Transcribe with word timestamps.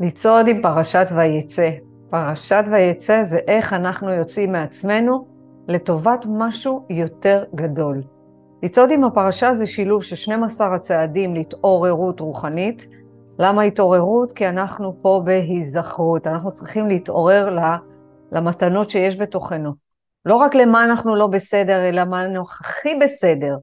לצעוד 0.00 0.48
עם 0.48 0.62
פרשת 0.62 1.06
ויצא. 1.16 1.70
פרשת 2.10 2.64
ויצא 2.70 3.24
זה 3.24 3.36
איך 3.36 3.72
אנחנו 3.72 4.12
יוצאים 4.12 4.52
מעצמנו 4.52 5.26
לטובת 5.68 6.20
משהו 6.28 6.86
יותר 6.90 7.44
גדול. 7.54 8.02
לצעוד 8.62 8.90
עם 8.90 9.04
הפרשה 9.04 9.54
זה 9.54 9.66
שילוב 9.66 10.02
של 10.02 10.16
12 10.16 10.74
הצעדים 10.74 11.34
להתעוררות 11.34 12.20
רוחנית. 12.20 12.86
למה 13.38 13.62
התעוררות? 13.62 14.32
כי 14.32 14.48
אנחנו 14.48 14.96
פה 15.02 15.22
בהיזכרות, 15.24 16.26
אנחנו 16.26 16.52
צריכים 16.52 16.88
להתעורר 16.88 17.58
למתנות 18.32 18.90
שיש 18.90 19.16
בתוכנו. 19.16 19.72
לא 20.26 20.36
רק 20.36 20.54
למה 20.54 20.84
אנחנו 20.84 21.16
לא 21.16 21.26
בסדר, 21.26 21.88
אלא 21.88 22.04
מה 22.04 22.24
אנחנו 22.24 22.42
הכי 22.42 22.94
בסדר. 22.94 23.56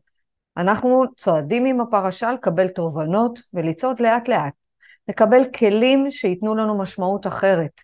אנחנו 0.57 1.03
צועדים 1.17 1.65
עם 1.65 1.81
הפרשה 1.81 2.31
לקבל 2.31 2.67
תובנות 2.67 3.39
ולצעוד 3.53 3.99
לאט 3.99 4.27
לאט. 4.27 4.62
לקבל 5.07 5.41
כלים 5.59 6.11
שייתנו 6.11 6.55
לנו 6.55 6.77
משמעות 6.77 7.27
אחרת. 7.27 7.81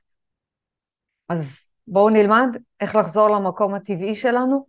אז 1.30 1.70
בואו 1.88 2.10
נלמד 2.10 2.58
איך 2.82 2.96
לחזור 2.96 3.30
למקום 3.30 3.74
הטבעי 3.76 4.16
שלנו, 4.16 4.66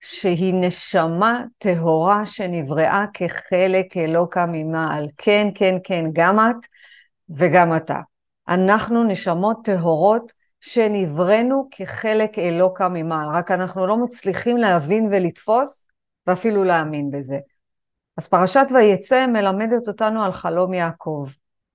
שהיא 0.00 0.54
נשמה 0.54 1.44
טהורה 1.58 2.26
שנבראה 2.26 3.04
כחלק 3.14 3.96
אלוקה 3.96 4.46
ממעל. 4.46 5.08
כן, 5.16 5.48
כן, 5.54 5.76
כן, 5.84 6.04
גם 6.12 6.38
את 6.40 6.66
וגם 7.30 7.76
אתה. 7.76 8.00
אנחנו 8.48 9.04
נשמות 9.04 9.56
טהורות 9.64 10.32
שנבראנו 10.60 11.68
כחלק 11.70 12.38
אלוקה 12.38 12.88
ממעל, 12.88 13.28
רק 13.28 13.50
אנחנו 13.50 13.86
לא 13.86 13.96
מצליחים 13.96 14.56
להבין 14.56 15.08
ולתפוס 15.12 15.86
ואפילו 16.26 16.64
להאמין 16.64 17.10
בזה. 17.10 17.38
אז 18.16 18.28
פרשת 18.28 18.66
ויצא 18.74 19.26
מלמדת 19.26 19.88
אותנו 19.88 20.22
על 20.22 20.32
חלום 20.32 20.74
יעקב. 20.74 21.26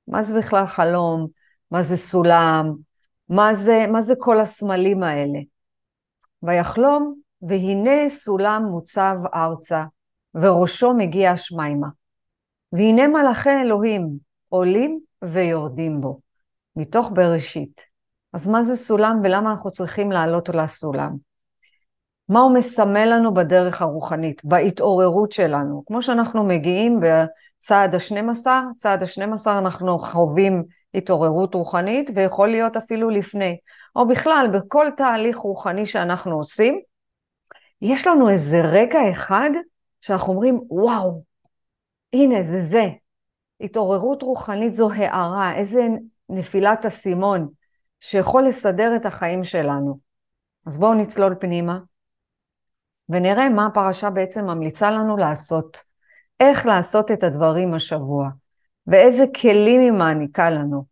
מה 0.07 0.23
זה 0.23 0.39
בכלל 0.39 0.65
חלום? 0.65 1.27
מה 1.71 1.83
זה 1.83 1.97
סולם? 1.97 2.73
מה 3.29 3.55
זה, 3.55 3.85
מה 3.91 4.01
זה 4.01 4.13
כל 4.19 4.39
הסמלים 4.39 5.03
האלה? 5.03 5.39
ויחלום, 6.43 7.15
והנה 7.41 8.09
סולם 8.09 8.63
מוצב 8.63 9.15
ארצה, 9.35 9.83
וראשו 10.35 10.93
מגיע 10.93 11.31
השמיימה. 11.31 11.87
והנה 12.73 13.07
מלאכי 13.07 13.49
אלוהים 13.49 14.09
עולים 14.49 14.99
ויורדים 15.23 16.01
בו, 16.01 16.19
מתוך 16.75 17.11
בראשית. 17.13 17.81
אז 18.33 18.47
מה 18.47 18.63
זה 18.63 18.75
סולם 18.75 19.19
ולמה 19.23 19.51
אנחנו 19.51 19.71
צריכים 19.71 20.11
לעלות 20.11 20.49
לסולם? 20.49 21.15
מה 22.29 22.39
הוא 22.39 22.53
מסמל 22.53 23.05
לנו 23.05 23.33
בדרך 23.33 23.81
הרוחנית, 23.81 24.45
בהתעוררות 24.45 25.31
שלנו? 25.31 25.83
כמו 25.85 26.01
שאנחנו 26.01 26.43
מגיעים 26.43 26.99
צעד 27.65 27.95
ה-12, 27.95 28.47
צעד 28.77 29.03
ה-12 29.03 29.49
אנחנו 29.49 29.99
חווים 29.99 30.63
התעוררות 30.93 31.53
רוחנית, 31.53 32.09
ויכול 32.15 32.47
להיות 32.47 32.77
אפילו 32.77 33.09
לפני. 33.09 33.57
או 33.95 34.07
בכלל, 34.07 34.47
בכל 34.53 34.87
תהליך 34.97 35.37
רוחני 35.37 35.85
שאנחנו 35.85 36.35
עושים, 36.35 36.81
יש 37.81 38.07
לנו 38.07 38.29
איזה 38.29 38.61
רגע 38.61 38.99
אחד 39.11 39.49
שאנחנו 40.01 40.33
אומרים, 40.33 40.59
וואו, 40.69 41.23
הנה, 42.13 42.43
זה 42.43 42.61
זה. 42.61 42.83
התעוררות 43.61 44.21
רוחנית 44.21 44.75
זו 44.75 44.91
הערה, 44.91 45.55
איזה 45.55 45.87
נפילת 46.29 46.85
אסימון 46.85 47.47
שיכול 47.99 48.47
לסדר 48.47 48.95
את 48.95 49.05
החיים 49.05 49.43
שלנו. 49.43 49.99
אז 50.65 50.77
בואו 50.77 50.93
נצלול 50.93 51.35
פנימה 51.39 51.79
ונראה 53.09 53.49
מה 53.49 53.65
הפרשה 53.65 54.09
בעצם 54.09 54.45
ממליצה 54.45 54.91
לנו 54.91 55.17
לעשות. 55.17 55.92
איך 56.39 56.65
לעשות 56.65 57.11
את 57.11 57.23
הדברים 57.23 57.73
השבוע, 57.73 58.29
ואיזה 58.87 59.25
כלים 59.41 59.81
היא 59.81 59.91
מעניקה 59.91 60.49
לנו. 60.49 60.85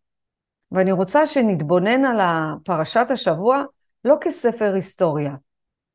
ואני 0.72 0.92
רוצה 0.92 1.28
שנתבונן 1.28 2.06
על 2.06 2.20
פרשת 2.64 3.06
השבוע 3.10 3.64
לא 4.06 4.18
כספר 4.22 4.74
היסטוריה, 4.74 5.36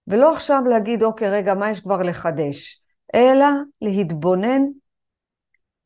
ולא 0.06 0.34
עכשיו 0.34 0.62
להגיד, 0.70 1.02
אוקיי, 1.02 1.30
רגע, 1.30 1.54
מה 1.54 1.70
יש 1.70 1.80
כבר 1.80 2.02
לחדש? 2.02 2.80
אלא 3.14 3.46
להתבונן, 3.80 4.62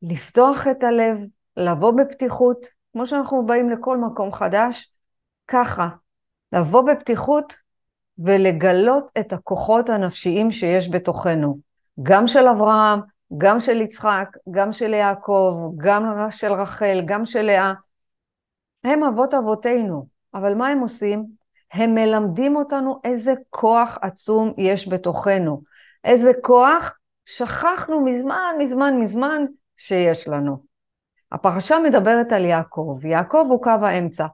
לפתוח 0.03 0.67
את 0.71 0.83
הלב, 0.83 1.19
לבוא 1.57 1.93
בפתיחות, 1.93 2.67
כמו 2.93 3.07
שאנחנו 3.07 3.47
באים 3.47 3.71
לכל 3.71 3.99
מקום 3.99 4.33
חדש, 4.33 4.93
ככה, 5.49 5.89
לבוא 6.53 6.83
בפתיחות 6.83 7.55
ולגלות 8.19 9.05
את 9.21 9.33
הכוחות 9.33 9.89
הנפשיים 9.89 10.51
שיש 10.51 10.91
בתוכנו, 10.91 11.59
גם 12.03 12.29
של 12.29 12.49
אברהם, 12.49 13.01
גם 13.39 13.61
של 13.61 13.81
יצחק, 13.81 14.37
גם 14.51 14.73
של 14.73 14.93
יעקב, 14.93 15.71
גם 15.77 16.31
של 16.31 16.53
רחל, 16.53 17.03
גם 17.05 17.27
של 17.27 17.43
לאה. 17.43 17.73
הם 18.85 19.05
אבות 19.05 19.35
אבותינו, 19.35 20.07
אבל 20.35 20.55
מה 20.55 20.69
הם 20.69 20.81
עושים? 20.81 21.27
הם 21.73 21.95
מלמדים 21.95 22.57
אותנו 22.57 23.01
איזה 23.05 23.33
כוח 23.51 23.99
עצום 24.03 24.53
יש 24.59 24.89
בתוכנו. 24.89 25.63
איזה 26.05 26.31
כוח 26.43 26.99
שכחנו 27.27 28.05
מזמן, 28.05 28.55
מזמן, 28.59 28.99
מזמן 28.99 29.45
שיש 29.77 30.29
לנו. 30.29 30.63
הפרשה 31.33 31.79
מדברת 31.79 32.33
על 32.33 32.45
יעקב. 32.45 32.99
יעקב 33.05 33.47
הוא 33.49 33.63
קו 33.63 33.71
האמצע. 33.71 34.27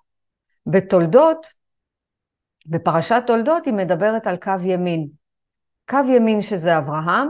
בתולדות, 0.67 1.47
בפרשת 2.67 3.23
תולדות 3.27 3.67
היא 3.67 3.75
מדברת 3.75 4.27
על 4.27 4.37
קו 4.37 4.53
ימין. 4.63 5.09
קו 5.91 5.99
ימין 6.09 6.43
שזה 6.43 6.79
אברהם, 6.79 7.29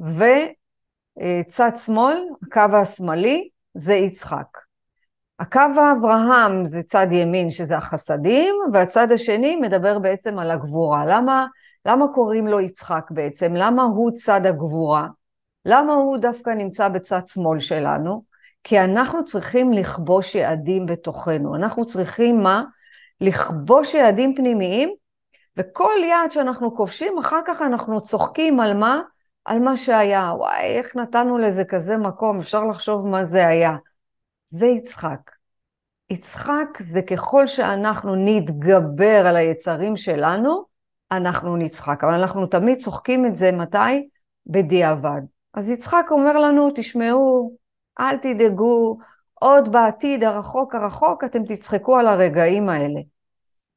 ו... 0.00 0.24
אה, 1.22 1.40
צד 1.48 1.70
שמאל, 1.76 2.18
הקו 2.42 2.76
השמאלי, 2.76 3.48
זה 3.74 3.94
יצחק. 3.94 4.58
הקו 5.38 5.60
האברהם 5.76 6.66
זה 6.66 6.82
צד 6.82 7.06
ימין 7.10 7.50
שזה 7.50 7.76
החסדים, 7.76 8.54
והצד 8.72 9.12
השני 9.12 9.56
מדבר 9.56 9.98
בעצם 9.98 10.38
על 10.38 10.50
הגבורה. 10.50 11.06
למה, 11.06 11.46
למה 11.86 12.06
קוראים 12.14 12.46
לו 12.46 12.60
יצחק 12.60 13.10
בעצם? 13.10 13.54
למה 13.56 13.82
הוא 13.82 14.10
צד 14.14 14.46
הגבורה? 14.46 15.06
למה 15.64 15.92
הוא 15.92 16.16
דווקא 16.16 16.50
נמצא 16.50 16.88
בצד 16.88 17.20
שמאל 17.26 17.60
שלנו? 17.60 18.22
כי 18.64 18.80
אנחנו 18.80 19.24
צריכים 19.24 19.72
לכבוש 19.72 20.34
יעדים 20.34 20.86
בתוכנו. 20.86 21.56
אנחנו 21.56 21.86
צריכים 21.86 22.40
מה? 22.40 22.64
לכבוש 23.20 23.94
יעדים 23.94 24.34
פנימיים, 24.34 24.94
וכל 25.56 25.94
יעד 26.04 26.30
שאנחנו 26.30 26.76
כובשים, 26.76 27.18
אחר 27.18 27.40
כך 27.46 27.62
אנחנו 27.62 28.00
צוחקים 28.00 28.60
על 28.60 28.74
מה? 28.74 29.00
על 29.44 29.58
מה 29.58 29.76
שהיה. 29.76 30.32
וואי, 30.36 30.64
איך 30.64 30.96
נתנו 30.96 31.38
לזה 31.38 31.64
כזה 31.64 31.96
מקום, 31.96 32.40
אפשר 32.40 32.64
לחשוב 32.64 33.06
מה 33.06 33.24
זה 33.24 33.48
היה. 33.48 33.76
זה 34.46 34.66
יצחק. 34.66 35.30
יצחק 36.10 36.78
זה 36.80 37.02
ככל 37.02 37.46
שאנחנו 37.46 38.14
נתגבר 38.16 39.26
על 39.26 39.36
היצרים 39.36 39.96
שלנו, 39.96 40.64
אנחנו 41.12 41.56
נצחק. 41.56 42.04
אבל 42.04 42.14
אנחנו 42.14 42.46
תמיד 42.46 42.78
צוחקים 42.82 43.26
את 43.26 43.36
זה, 43.36 43.52
מתי? 43.52 44.08
בדיעבד. 44.46 45.20
אז 45.54 45.70
יצחק 45.70 46.06
אומר 46.10 46.32
לנו, 46.32 46.70
תשמעו, 46.74 47.56
אל 48.00 48.16
תדאגו, 48.16 48.98
עוד 49.34 49.72
בעתיד 49.72 50.24
הרחוק 50.24 50.74
הרחוק 50.74 51.24
אתם 51.24 51.44
תצחקו 51.44 51.98
על 51.98 52.06
הרגעים 52.06 52.68
האלה. 52.68 53.00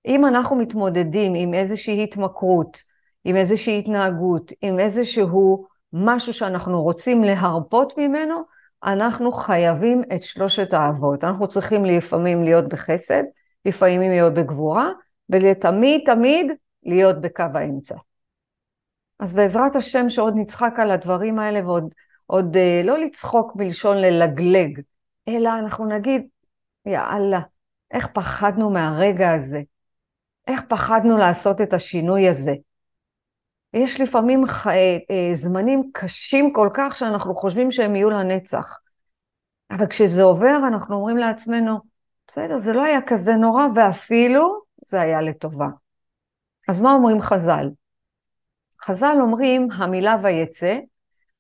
אם 0.06 0.26
אנחנו 0.26 0.56
מתמודדים 0.56 1.34
עם 1.36 1.54
איזושהי 1.54 2.04
התמכרות, 2.04 2.78
עם 3.26 3.36
איזושהי 3.36 3.80
התנהגות, 3.80 4.52
עם 4.62 4.80
איזשהו 4.80 5.66
משהו 5.94 6.34
שאנחנו 6.34 6.84
רוצים 6.84 7.24
להרפות 7.24 7.94
ממנו, 7.98 8.42
אנחנו 8.84 9.32
חייבים 9.32 10.02
את 10.16 10.24
שלושת 10.24 10.74
האבות. 10.74 11.24
אנחנו 11.24 11.48
צריכים 11.48 11.86
לפעמים 11.86 12.44
להיות 12.44 12.70
בחסד, 12.70 13.24
לפעמים 13.66 14.12
להיות 14.12 14.34
בגבורה, 14.34 14.90
ולתמיד 15.30 16.02
תמיד 16.06 16.52
להיות 16.84 17.22
בקו 17.22 17.44
האמצע. 17.54 17.96
אז 19.20 19.34
בעזרת 19.34 19.76
השם 19.76 20.10
שעוד 20.10 20.34
נצחק 20.38 20.74
על 20.78 20.92
הדברים 20.92 21.40
האלה 21.40 21.66
ועוד 21.66 21.94
עוד, 22.26 22.58
אה, 22.58 22.82
לא 22.84 22.98
לצחוק 22.98 23.56
בלשון 23.56 23.98
ללגלג, 23.98 24.82
אלא 25.28 25.50
אנחנו 25.60 25.86
נגיד, 25.86 26.28
יאללה, 26.86 27.40
איך 27.92 28.08
פחדנו 28.14 28.70
מהרגע 28.70 29.32
הזה? 29.32 29.62
איך 30.48 30.62
פחדנו 30.70 31.18
לעשות 31.18 31.62
את 31.62 31.74
השינוי 31.74 32.30
הזה? 32.30 32.54
יש 33.76 34.02
לפעמים 34.02 34.48
ח... 34.48 34.68
אה, 34.68 34.98
אה, 35.12 35.36
זמנים 35.36 35.90
קשים 35.94 36.54
כל 36.54 36.70
כך 36.74 36.96
שאנחנו 36.98 37.36
חושבים 37.36 37.72
שהם 37.72 37.96
יהיו 37.96 38.10
לנצח. 38.10 38.80
אבל 39.72 39.88
כשזה 39.88 40.24
עובר 40.24 40.58
אנחנו 40.68 40.96
אומרים 40.96 41.18
לעצמנו, 41.18 41.80
בסדר, 42.28 42.58
זה 42.60 42.74
לא 42.74 42.84
היה 42.84 43.02
כזה 43.02 43.36
נורא, 43.36 43.66
ואפילו 43.76 44.60
זה 44.86 45.02
היה 45.02 45.22
לטובה. 45.22 45.68
אז 46.70 46.82
מה 46.82 46.94
אומרים 46.94 47.22
חז"ל? 47.22 47.70
חז"ל 48.86 49.18
אומרים, 49.22 49.68
המילה 49.72 50.18
ויצא, 50.24 50.78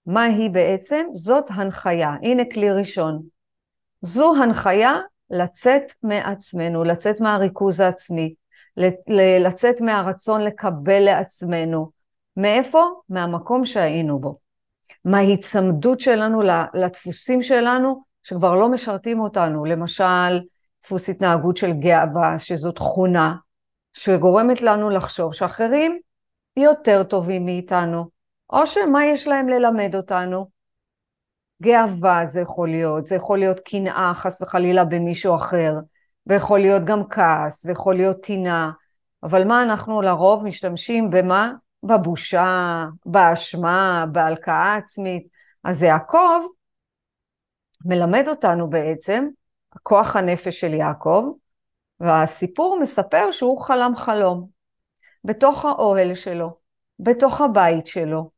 מה 0.05 0.23
היא 0.23 0.49
בעצם? 0.49 1.05
זאת 1.13 1.45
הנחיה. 1.49 2.15
הנה 2.21 2.43
כלי 2.53 2.71
ראשון. 2.71 3.21
זו 4.01 4.35
הנחיה 4.43 4.93
לצאת 5.29 5.83
מעצמנו, 6.03 6.83
לצאת 6.83 7.21
מהריכוז 7.21 7.79
העצמי, 7.79 8.33
לצאת 9.39 9.81
מהרצון 9.81 10.41
לקבל 10.41 10.99
לעצמנו, 10.99 11.94
מאיפה? 12.37 12.83
מהמקום 13.09 13.65
שהיינו 13.65 14.19
בו. 14.19 14.37
מההיצמדות 15.05 15.99
שלנו 15.99 16.41
לדפוסים 16.73 17.41
שלנו 17.41 18.03
שכבר 18.23 18.55
לא 18.55 18.69
משרתים 18.69 19.19
אותנו. 19.19 19.65
למשל, 19.65 20.39
דפוס 20.83 21.09
התנהגות 21.09 21.57
של 21.57 21.73
גאווה, 21.73 22.39
שזו 22.39 22.71
תכונה 22.71 23.35
שגורמת 23.93 24.61
לנו 24.61 24.89
לחשוב 24.89 25.33
שאחרים 25.33 25.99
יותר 26.57 27.03
טובים 27.03 27.45
מאיתנו, 27.45 28.09
או 28.49 28.67
שמה 28.67 29.05
יש 29.05 29.27
להם 29.27 29.49
ללמד 29.49 29.95
אותנו? 29.95 30.49
גאווה 31.63 32.25
זה 32.25 32.41
יכול 32.41 32.69
להיות, 32.69 33.05
זה 33.05 33.15
יכול 33.15 33.39
להיות 33.39 33.59
קנאה 33.59 34.11
חס 34.15 34.41
וחלילה 34.41 34.85
במישהו 34.85 35.35
אחר, 35.35 35.73
ויכול 36.27 36.59
להיות 36.59 36.83
גם 36.85 37.07
כעס, 37.09 37.65
ויכול 37.65 37.95
להיות 37.95 38.21
טינה, 38.23 38.71
אבל 39.23 39.47
מה 39.47 39.63
אנחנו 39.63 40.01
לרוב 40.01 40.43
משתמשים 40.43 41.09
במה? 41.09 41.53
בבושה, 41.85 42.85
באשמה, 43.05 44.05
בהלקאה 44.11 44.75
עצמית. 44.75 45.27
אז 45.63 45.83
יעקב 45.83 46.41
מלמד 47.85 48.27
אותנו 48.27 48.69
בעצם, 48.69 49.27
כוח 49.83 50.15
הנפש 50.15 50.59
של 50.59 50.73
יעקב, 50.73 51.31
והסיפור 51.99 52.79
מספר 52.81 53.31
שהוא 53.31 53.61
חלם 53.61 53.95
חלום, 53.95 54.47
בתוך 55.23 55.65
האוהל 55.65 56.15
שלו, 56.15 56.57
בתוך 56.99 57.41
הבית 57.41 57.87
שלו. 57.87 58.29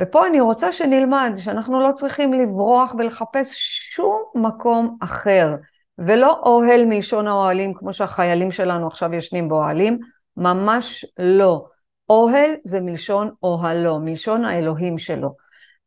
ופה 0.00 0.26
אני 0.26 0.40
רוצה 0.40 0.72
שנלמד 0.72 1.32
שאנחנו 1.36 1.80
לא 1.80 1.92
צריכים 1.92 2.32
לברוח 2.32 2.94
ולחפש 2.98 3.52
שום 3.94 4.22
מקום 4.34 4.96
אחר, 5.00 5.54
ולא 5.98 6.40
אוהל 6.42 6.84
מלשון 6.84 7.26
האוהלים 7.26 7.74
כמו 7.74 7.92
שהחיילים 7.92 8.50
שלנו 8.50 8.86
עכשיו 8.86 9.14
ישנים 9.14 9.48
באוהלים, 9.48 9.98
ממש 10.36 11.04
לא. 11.18 11.66
אוהל 12.12 12.50
זה 12.64 12.80
מלשון 12.80 13.30
אוהלו, 13.42 14.00
מלשון 14.00 14.44
האלוהים 14.44 14.98
שלו. 14.98 15.34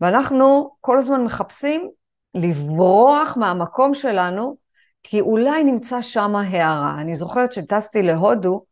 ואנחנו 0.01 0.75
כל 0.81 0.98
הזמן 0.98 1.24
מחפשים 1.24 1.89
לברוח 2.36 3.38
מהמקום 3.38 3.94
שלנו, 3.94 4.57
כי 5.04 5.22
אולי 5.22 5.63
נמצא 5.63 6.01
שם 6.01 6.36
הערה. 6.36 6.95
אני 7.01 7.16
זוכרת 7.16 7.51
שטסתי 7.51 8.01
להודו, 8.01 8.66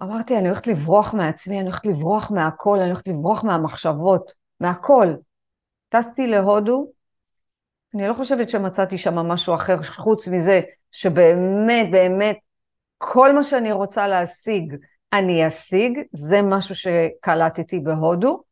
ואמרתי, 0.00 0.38
אני 0.38 0.48
הולכת 0.48 0.66
לברוח 0.66 1.14
מעצמי, 1.14 1.56
אני 1.60 1.64
הולכת 1.68 1.86
לברוח 1.86 2.30
מהכל, 2.30 2.78
אני 2.78 2.86
הולכת 2.86 3.08
לברוח 3.08 3.44
מהמחשבות, 3.44 4.32
מהכל. 4.60 5.14
טסתי 5.88 6.26
להודו, 6.26 6.86
אני 7.94 8.08
לא 8.08 8.14
חושבת 8.14 8.50
שמצאתי 8.50 8.98
שם 8.98 9.14
משהו 9.14 9.54
אחר 9.54 9.82
חוץ 9.82 10.28
מזה 10.28 10.60
שבאמת 10.92 11.90
באמת 11.90 12.36
כל 12.98 13.34
מה 13.34 13.44
שאני 13.44 13.72
רוצה 13.72 14.08
להשיג 14.08 14.76
אני 15.14 15.48
אשיג, 15.48 16.00
זה 16.12 16.42
משהו 16.42 16.74
שקלטתי 16.74 17.80
בהודו, 17.80 18.42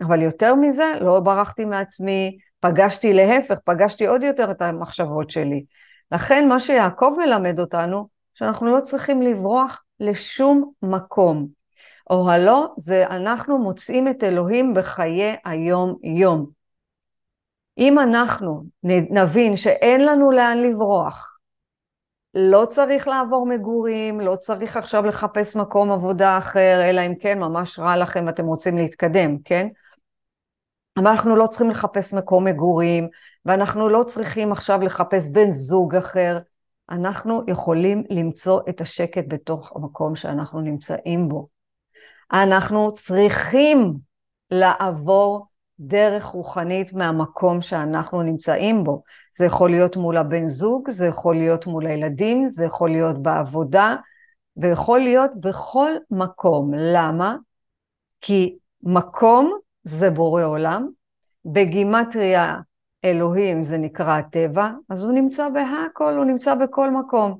אבל 0.00 0.22
יותר 0.22 0.54
מזה 0.54 0.92
לא 1.00 1.20
ברחתי 1.20 1.64
מעצמי, 1.64 2.38
פגשתי 2.60 3.12
להפך, 3.12 3.58
פגשתי 3.64 4.06
עוד 4.06 4.22
יותר 4.22 4.50
את 4.50 4.62
המחשבות 4.62 5.30
שלי. 5.30 5.64
לכן 6.12 6.48
מה 6.48 6.60
שיעקב 6.60 7.14
מלמד 7.18 7.60
אותנו, 7.60 8.08
שאנחנו 8.34 8.76
לא 8.76 8.80
צריכים 8.80 9.22
לברוח 9.22 9.84
לשום 10.00 10.72
מקום. 10.82 11.48
אוהלו 12.10 12.74
זה 12.76 13.06
אנחנו 13.06 13.58
מוצאים 13.58 14.08
את 14.08 14.24
אלוהים 14.24 14.74
בחיי 14.74 15.36
היום-יום. 15.44 16.50
אם 17.78 17.98
אנחנו 17.98 18.64
נבין 19.10 19.56
שאין 19.56 20.04
לנו 20.04 20.30
לאן 20.30 20.58
לברוח, 20.58 21.37
לא 22.34 22.66
צריך 22.70 23.08
לעבור 23.08 23.46
מגורים, 23.46 24.20
לא 24.20 24.36
צריך 24.36 24.76
עכשיו 24.76 25.06
לחפש 25.06 25.56
מקום 25.56 25.92
עבודה 25.92 26.38
אחר, 26.38 26.80
אלא 26.82 27.00
אם 27.06 27.14
כן 27.20 27.38
ממש 27.38 27.78
רע 27.78 27.96
לכם 27.96 28.24
ואתם 28.26 28.46
רוצים 28.46 28.76
להתקדם, 28.76 29.38
כן? 29.44 29.68
אבל 30.96 31.06
אנחנו 31.06 31.36
לא 31.36 31.46
צריכים 31.46 31.70
לחפש 31.70 32.14
מקום 32.14 32.44
מגורים, 32.44 33.08
ואנחנו 33.44 33.88
לא 33.88 34.04
צריכים 34.04 34.52
עכשיו 34.52 34.80
לחפש 34.80 35.28
בן 35.28 35.50
זוג 35.50 35.94
אחר. 35.94 36.38
אנחנו 36.90 37.42
יכולים 37.48 38.04
למצוא 38.10 38.60
את 38.68 38.80
השקט 38.80 39.24
בתוך 39.28 39.72
המקום 39.76 40.16
שאנחנו 40.16 40.60
נמצאים 40.60 41.28
בו. 41.28 41.48
אנחנו 42.32 42.92
צריכים 42.92 43.94
לעבור 44.50 45.46
דרך 45.80 46.24
רוחנית 46.24 46.92
מהמקום 46.92 47.62
שאנחנו 47.62 48.22
נמצאים 48.22 48.84
בו. 48.84 49.02
זה 49.36 49.44
יכול 49.44 49.70
להיות 49.70 49.96
מול 49.96 50.16
הבן 50.16 50.48
זוג, 50.48 50.90
זה 50.90 51.06
יכול 51.06 51.36
להיות 51.36 51.66
מול 51.66 51.86
הילדים, 51.86 52.48
זה 52.48 52.64
יכול 52.64 52.90
להיות 52.90 53.22
בעבודה, 53.22 53.96
ויכול 54.56 55.00
להיות 55.00 55.30
בכל 55.40 55.92
מקום. 56.10 56.70
למה? 56.76 57.36
כי 58.20 58.56
מקום 58.82 59.58
זה 59.84 60.10
בורא 60.10 60.44
עולם, 60.44 60.88
בגימטריה 61.44 62.56
אלוהים 63.04 63.64
זה 63.64 63.78
נקרא 63.78 64.18
הטבע, 64.18 64.70
אז 64.88 65.04
הוא 65.04 65.12
נמצא 65.12 65.48
בהכל, 65.48 66.12
הוא 66.16 66.24
נמצא 66.24 66.54
בכל 66.54 66.90
מקום. 66.90 67.38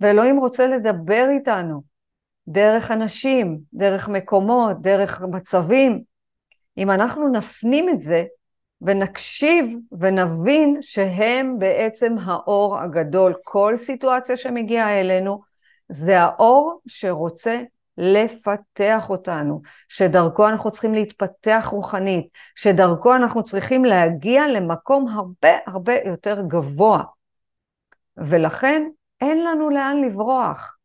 ואלוהים 0.00 0.38
רוצה 0.38 0.66
לדבר 0.66 1.26
איתנו 1.30 1.82
דרך 2.48 2.90
אנשים, 2.90 3.58
דרך 3.74 4.08
מקומות, 4.08 4.82
דרך 4.82 5.22
מצבים. 5.22 6.13
אם 6.78 6.90
אנחנו 6.90 7.28
נפנים 7.28 7.88
את 7.88 8.02
זה 8.02 8.24
ונקשיב 8.82 9.76
ונבין 10.00 10.78
שהם 10.80 11.58
בעצם 11.58 12.14
האור 12.24 12.78
הגדול, 12.78 13.34
כל 13.44 13.74
סיטואציה 13.76 14.36
שמגיעה 14.36 15.00
אלינו, 15.00 15.42
זה 15.88 16.20
האור 16.20 16.80
שרוצה 16.86 17.62
לפתח 17.98 19.10
אותנו, 19.10 19.62
שדרכו 19.88 20.48
אנחנו 20.48 20.70
צריכים 20.70 20.94
להתפתח 20.94 21.68
רוחנית, 21.70 22.26
שדרכו 22.54 23.14
אנחנו 23.14 23.44
צריכים 23.44 23.84
להגיע 23.84 24.48
למקום 24.48 25.08
הרבה 25.08 25.58
הרבה 25.66 25.92
יותר 26.04 26.42
גבוה. 26.48 27.02
ולכן 28.16 28.88
אין 29.20 29.44
לנו 29.44 29.70
לאן 29.70 30.00
לברוח. 30.04 30.76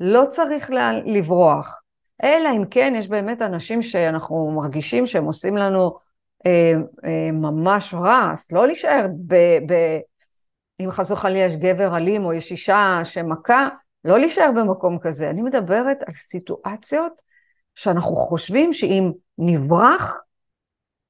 לא 0.00 0.24
צריך 0.28 0.70
לברוח. 1.04 1.83
אלא 2.22 2.48
אם 2.56 2.64
כן 2.70 2.92
יש 2.96 3.08
באמת 3.08 3.42
אנשים 3.42 3.82
שאנחנו 3.82 4.50
מרגישים 4.56 5.06
שהם 5.06 5.24
עושים 5.24 5.56
לנו 5.56 5.98
אה, 6.46 6.72
אה, 7.04 7.32
ממש 7.32 7.94
רע, 7.94 8.30
אז 8.32 8.52
לא 8.52 8.66
להישאר 8.66 9.06
ב... 9.26 9.34
ב 9.66 10.00
אם 10.80 10.90
חס 10.90 11.10
וחלילה 11.10 11.46
יש 11.46 11.56
גבר 11.56 11.96
אלים 11.96 12.24
או 12.24 12.32
יש 12.32 12.50
אישה 12.50 13.00
שמכה, 13.04 13.68
לא 14.04 14.18
להישאר 14.18 14.50
במקום 14.56 14.98
כזה. 14.98 15.30
אני 15.30 15.42
מדברת 15.42 15.96
על 16.06 16.14
סיטואציות 16.14 17.20
שאנחנו 17.74 18.16
חושבים 18.16 18.72
שאם 18.72 19.12
נברח, 19.38 20.16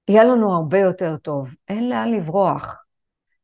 יהיה 0.08 0.24
לנו 0.24 0.54
הרבה 0.54 0.78
יותר 0.78 1.16
טוב. 1.16 1.54
אין 1.68 1.88
לאן 1.90 2.12
לברוח. 2.12 2.76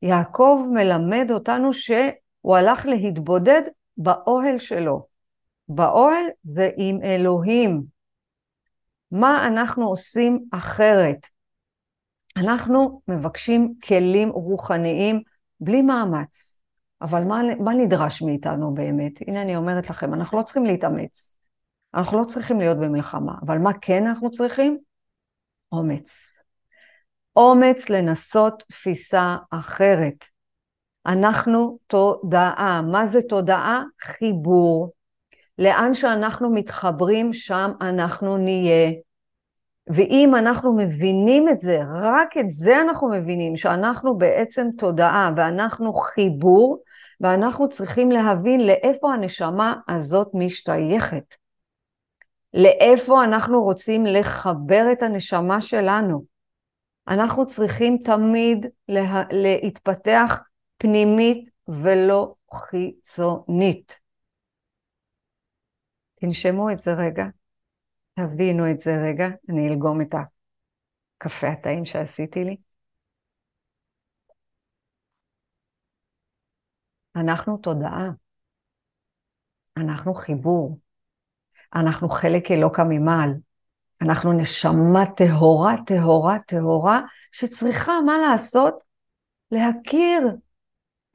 יעקב 0.03 0.67
מלמד 0.73 1.31
אותנו 1.31 1.73
שהוא 1.75 2.57
הלך 2.57 2.87
להתבודד 2.87 3.62
באוהל 3.97 4.59
שלו. 4.59 5.10
באוהל 5.75 6.25
זה 6.43 6.71
עם 6.77 7.03
אלוהים. 7.03 7.83
מה 9.11 9.47
אנחנו 9.47 9.89
עושים 9.89 10.45
אחרת? 10.53 11.27
אנחנו 12.37 13.00
מבקשים 13.09 13.75
כלים 13.85 14.29
רוחניים 14.29 15.23
בלי 15.61 15.83
מאמץ. 15.83 16.62
אבל 17.03 17.25
מה, 17.25 17.41
מה 17.59 17.75
נדרש 17.75 18.23
מאיתנו 18.23 18.75
באמת? 18.75 19.12
הנה 19.27 19.43
אני 19.43 19.57
אומרת 19.57 19.91
לכם, 19.91 20.15
אנחנו 20.15 20.39
לא 20.39 20.43
צריכים 20.43 20.65
להתאמץ. 20.65 21.39
אנחנו 21.95 22.21
לא 22.21 22.25
צריכים 22.25 22.59
להיות 22.59 22.79
במלחמה, 22.79 23.33
אבל 23.47 23.59
מה 23.59 23.71
כן 23.81 24.07
אנחנו 24.07 24.31
צריכים? 24.31 24.79
אומץ. 25.73 26.39
אומץ 27.37 27.89
לנסות 27.89 28.62
תפיסה 28.69 29.37
אחרת. 29.50 30.25
אנחנו 31.07 31.79
תודעה. 31.87 32.83
מה 32.83 33.07
זה 33.07 33.21
תודעה? 33.29 33.83
חיבור. 34.00 34.91
לאן 35.61 35.95
שאנחנו 35.95 36.50
מתחברים, 36.50 37.33
שם 37.33 37.71
אנחנו 37.81 38.37
נהיה. 38.37 38.93
ואם 39.87 40.35
אנחנו 40.35 40.76
מבינים 40.76 41.49
את 41.49 41.61
זה, 41.61 41.81
רק 41.95 42.37
את 42.37 42.50
זה 42.50 42.81
אנחנו 42.81 43.09
מבינים, 43.09 43.57
שאנחנו 43.57 44.19
בעצם 44.19 44.69
תודעה 44.79 45.31
ואנחנו 45.37 45.93
חיבור, 45.93 46.83
ואנחנו 47.21 47.69
צריכים 47.69 48.11
להבין 48.11 48.67
לאיפה 48.67 49.12
הנשמה 49.14 49.75
הזאת 49.88 50.29
משתייכת. 50.35 51.35
לאיפה 52.55 53.25
אנחנו 53.25 53.62
רוצים 53.62 54.07
לחבר 54.07 54.87
את 54.93 55.02
הנשמה 55.02 55.62
שלנו. 55.62 56.25
אנחנו 57.09 57.47
צריכים 57.47 57.99
תמיד 58.05 58.67
לה... 58.88 59.23
להתפתח 59.31 60.40
פנימית 60.79 61.49
ולא 61.69 62.35
חיצונית. 62.55 64.00
תנשמו 66.21 66.71
את 66.71 66.79
זה 66.79 66.93
רגע, 66.93 67.25
תבינו 68.15 68.71
את 68.71 68.81
זה 68.81 68.91
רגע, 69.05 69.29
אני 69.49 69.69
אלגום 69.69 70.00
את 70.00 70.15
הקפה 71.19 71.49
הטעים 71.49 71.85
שעשיתי 71.85 72.45
לי. 72.45 72.57
אנחנו 77.17 77.57
תודעה, 77.57 78.11
אנחנו 79.77 80.15
חיבור, 80.15 80.79
אנחנו 81.75 82.09
חלק 82.09 82.50
אלוקא 82.50 82.83
ממעל, 82.89 83.31
אנחנו 84.03 84.33
נשמה 84.33 85.05
טהורה, 85.17 85.75
טהורה, 85.87 86.39
טהורה, 86.47 87.00
שצריכה, 87.33 87.93
מה 88.07 88.19
לעשות? 88.19 88.85
להכיר 89.50 90.37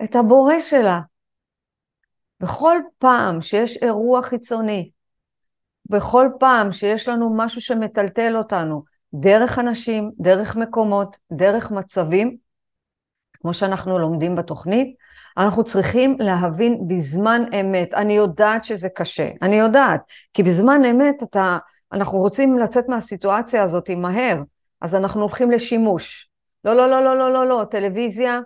את 0.03 0.15
הבורא 0.15 0.59
שלה. 0.59 0.99
בכל 2.39 2.77
פעם 2.97 3.41
שיש 3.41 3.77
אירוע 3.77 4.21
חיצוני, 4.21 4.91
בכל 5.89 6.29
פעם 6.39 6.71
שיש 6.71 7.07
לנו 7.07 7.35
משהו 7.35 7.61
שמטלטל 7.61 8.37
אותנו, 8.37 8.83
דרך 9.13 9.59
אנשים, 9.59 10.11
דרך 10.19 10.55
מקומות, 10.55 11.17
דרך 11.31 11.71
מצבים, 11.71 12.37
כמו 13.33 13.53
שאנחנו 13.53 13.99
לומדים 13.99 14.35
בתוכנית, 14.35 14.95
אנחנו 15.37 15.63
צריכים 15.63 16.17
להבין 16.19 16.87
בזמן 16.87 17.43
אמת. 17.59 17.93
אני 17.93 18.13
יודעת 18.13 18.65
שזה 18.65 18.89
קשה, 18.89 19.29
אני 19.41 19.55
יודעת, 19.55 20.01
כי 20.33 20.43
בזמן 20.43 20.85
אמת 20.85 21.23
אתה, 21.23 21.57
אנחנו 21.91 22.17
רוצים 22.17 22.57
לצאת 22.59 22.89
מהסיטואציה 22.89 23.63
הזאת 23.63 23.89
מהר, 23.89 24.41
אז 24.81 24.95
אנחנו 24.95 25.21
הולכים 25.21 25.51
לשימוש. 25.51 26.29
לא, 26.65 26.73
לא, 26.73 26.87
לא, 26.87 27.01
לא, 27.01 27.15
לא, 27.15 27.33
לא, 27.33 27.45
לא, 27.45 27.65
טלוויזיה, 27.71 28.39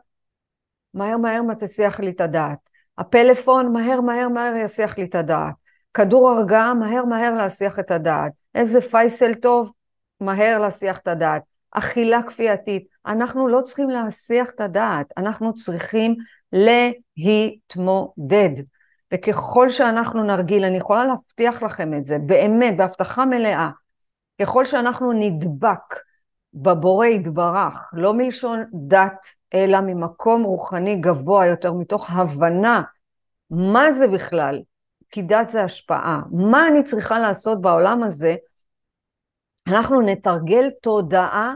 מהר 0.94 1.18
מהר 1.18 1.42
מה 1.42 1.56
תסיח 1.56 2.00
לי 2.00 2.10
את 2.10 2.22
הדעת. 2.22 2.58
הפלאפון, 2.98 3.74
מהר 3.74 4.02
מהר 4.02 4.30
מהר 4.30 4.56
יסיח 4.56 4.98
לי 4.98 5.04
את 5.04 5.16
הדעת. 5.16 5.54
כדור 5.94 6.30
הרגעה, 6.30 6.74
מהר 6.74 7.06
מהר 7.06 7.34
להסיח 7.34 7.80
את 7.80 7.92
הדעת. 7.92 8.32
איזה 8.56 8.82
פייסל 8.82 9.34
טוב, 9.34 9.72
מהר 10.22 10.58
להסיח 10.58 11.00
את 11.00 11.08
הדעת. 11.08 11.42
אכילה 11.72 12.24
כפייתית, 12.24 12.88
אנחנו 13.06 13.48
לא 13.48 13.62
צריכים 13.62 13.90
להסיח 13.90 14.50
את 14.50 14.62
הדעת, 14.62 15.06
אנחנו 15.18 15.54
צריכים 15.54 16.16
להתמודד. 17.18 18.64
וככל 19.14 19.70
שאנחנו 19.70 20.24
נרגיל, 20.24 20.66
אני 20.66 20.78
יכולה 20.78 21.06
להבטיח 21.06 21.64
לכם 21.64 21.94
את 21.94 22.06
זה, 22.06 22.18
באמת, 22.20 22.78
בהבטחה 22.78 23.26
מלאה, 23.26 23.70
ככל 24.42 24.66
שאנחנו 24.66 25.12
נדבק 25.14 25.96
בבורא 26.54 27.06
יתברך, 27.06 27.90
לא 27.94 28.14
מלשון 28.14 28.64
דת, 28.74 29.26
אלא 29.54 29.82
ממקום 29.82 30.44
רוחני 30.44 30.96
גבוה 30.96 31.46
יותר, 31.46 31.74
מתוך 31.74 32.10
הבנה 32.12 32.82
מה 33.52 33.94
זה 33.94 34.08
בכלל, 34.08 34.62
כי 35.12 35.22
דת 35.22 35.50
זה 35.50 35.64
השפעה, 35.64 36.22
מה 36.32 36.68
אני 36.68 36.84
צריכה 36.84 37.20
לעשות 37.20 37.62
בעולם 37.62 38.04
הזה, 38.04 38.36
אנחנו 39.68 40.02
נתרגל 40.02 40.70
תודעה 40.82 41.54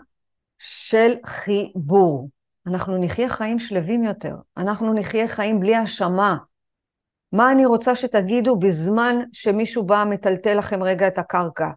של 0.59 1.13
חיבור. 1.25 2.29
אנחנו 2.67 2.97
נחיה 2.97 3.29
חיים 3.29 3.59
שלווים 3.59 4.03
יותר, 4.03 4.35
אנחנו 4.57 4.93
נחיה 4.93 5.27
חיים 5.27 5.59
בלי 5.59 5.75
האשמה. 5.75 6.37
מה 7.31 7.51
אני 7.51 7.65
רוצה 7.65 7.95
שתגידו 7.95 8.55
בזמן 8.55 9.15
שמישהו 9.33 9.83
בא 9.83 10.03
מטלטל 10.09 10.57
לכם 10.57 10.83
רגע 10.83 11.07
את 11.07 11.17
הקרקע? 11.17 11.67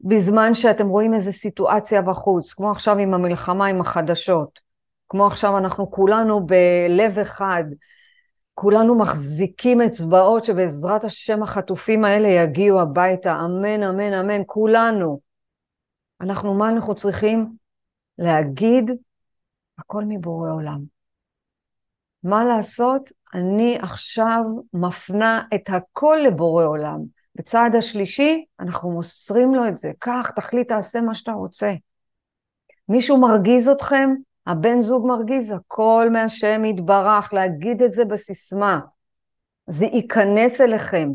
בזמן 0.00 0.54
שאתם 0.54 0.88
רואים 0.88 1.14
איזו 1.14 1.32
סיטואציה 1.32 2.02
בחוץ, 2.02 2.52
כמו 2.52 2.70
עכשיו 2.70 2.98
עם 2.98 3.14
המלחמה 3.14 3.66
עם 3.66 3.80
החדשות, 3.80 4.60
כמו 5.08 5.26
עכשיו 5.26 5.58
אנחנו 5.58 5.90
כולנו 5.90 6.46
בלב 6.46 7.18
אחד, 7.18 7.64
כולנו 8.58 8.98
מחזיקים 8.98 9.80
אצבעות 9.80 10.44
שבעזרת 10.44 11.04
השם 11.04 11.42
החטופים 11.42 12.04
האלה 12.04 12.28
יגיעו 12.28 12.80
הביתה, 12.80 13.34
אמן, 13.44 13.82
אמן, 13.82 14.12
אמן, 14.12 14.42
כולנו. 14.46 15.20
אנחנו, 16.20 16.54
מה 16.54 16.68
אנחנו 16.68 16.94
צריכים? 16.94 17.52
להגיד, 18.18 18.90
הכל 19.78 20.04
מבורא 20.08 20.50
עולם. 20.50 20.80
מה 22.22 22.44
לעשות? 22.44 23.12
אני 23.34 23.78
עכשיו 23.82 24.42
מפנה 24.72 25.42
את 25.54 25.64
הכל 25.68 26.18
לבורא 26.26 26.64
עולם. 26.64 27.00
בצעד 27.34 27.74
השלישי, 27.76 28.44
אנחנו 28.60 28.90
מוסרים 28.90 29.54
לו 29.54 29.68
את 29.68 29.78
זה. 29.78 29.92
קח, 29.98 30.30
תחליט, 30.36 30.68
תעשה 30.68 31.00
מה 31.00 31.14
שאתה 31.14 31.32
רוצה. 31.32 31.74
מישהו 32.88 33.20
מרגיז 33.20 33.68
אתכם? 33.68 34.10
הבן 34.46 34.80
זוג 34.80 35.06
מרגיז, 35.06 35.50
הכל 35.50 36.08
מהשם 36.12 36.64
יתברך, 36.64 37.34
להגיד 37.34 37.82
את 37.82 37.94
זה 37.94 38.04
בסיסמה. 38.04 38.80
זה 39.66 39.84
ייכנס 39.84 40.60
אליכם. 40.60 41.08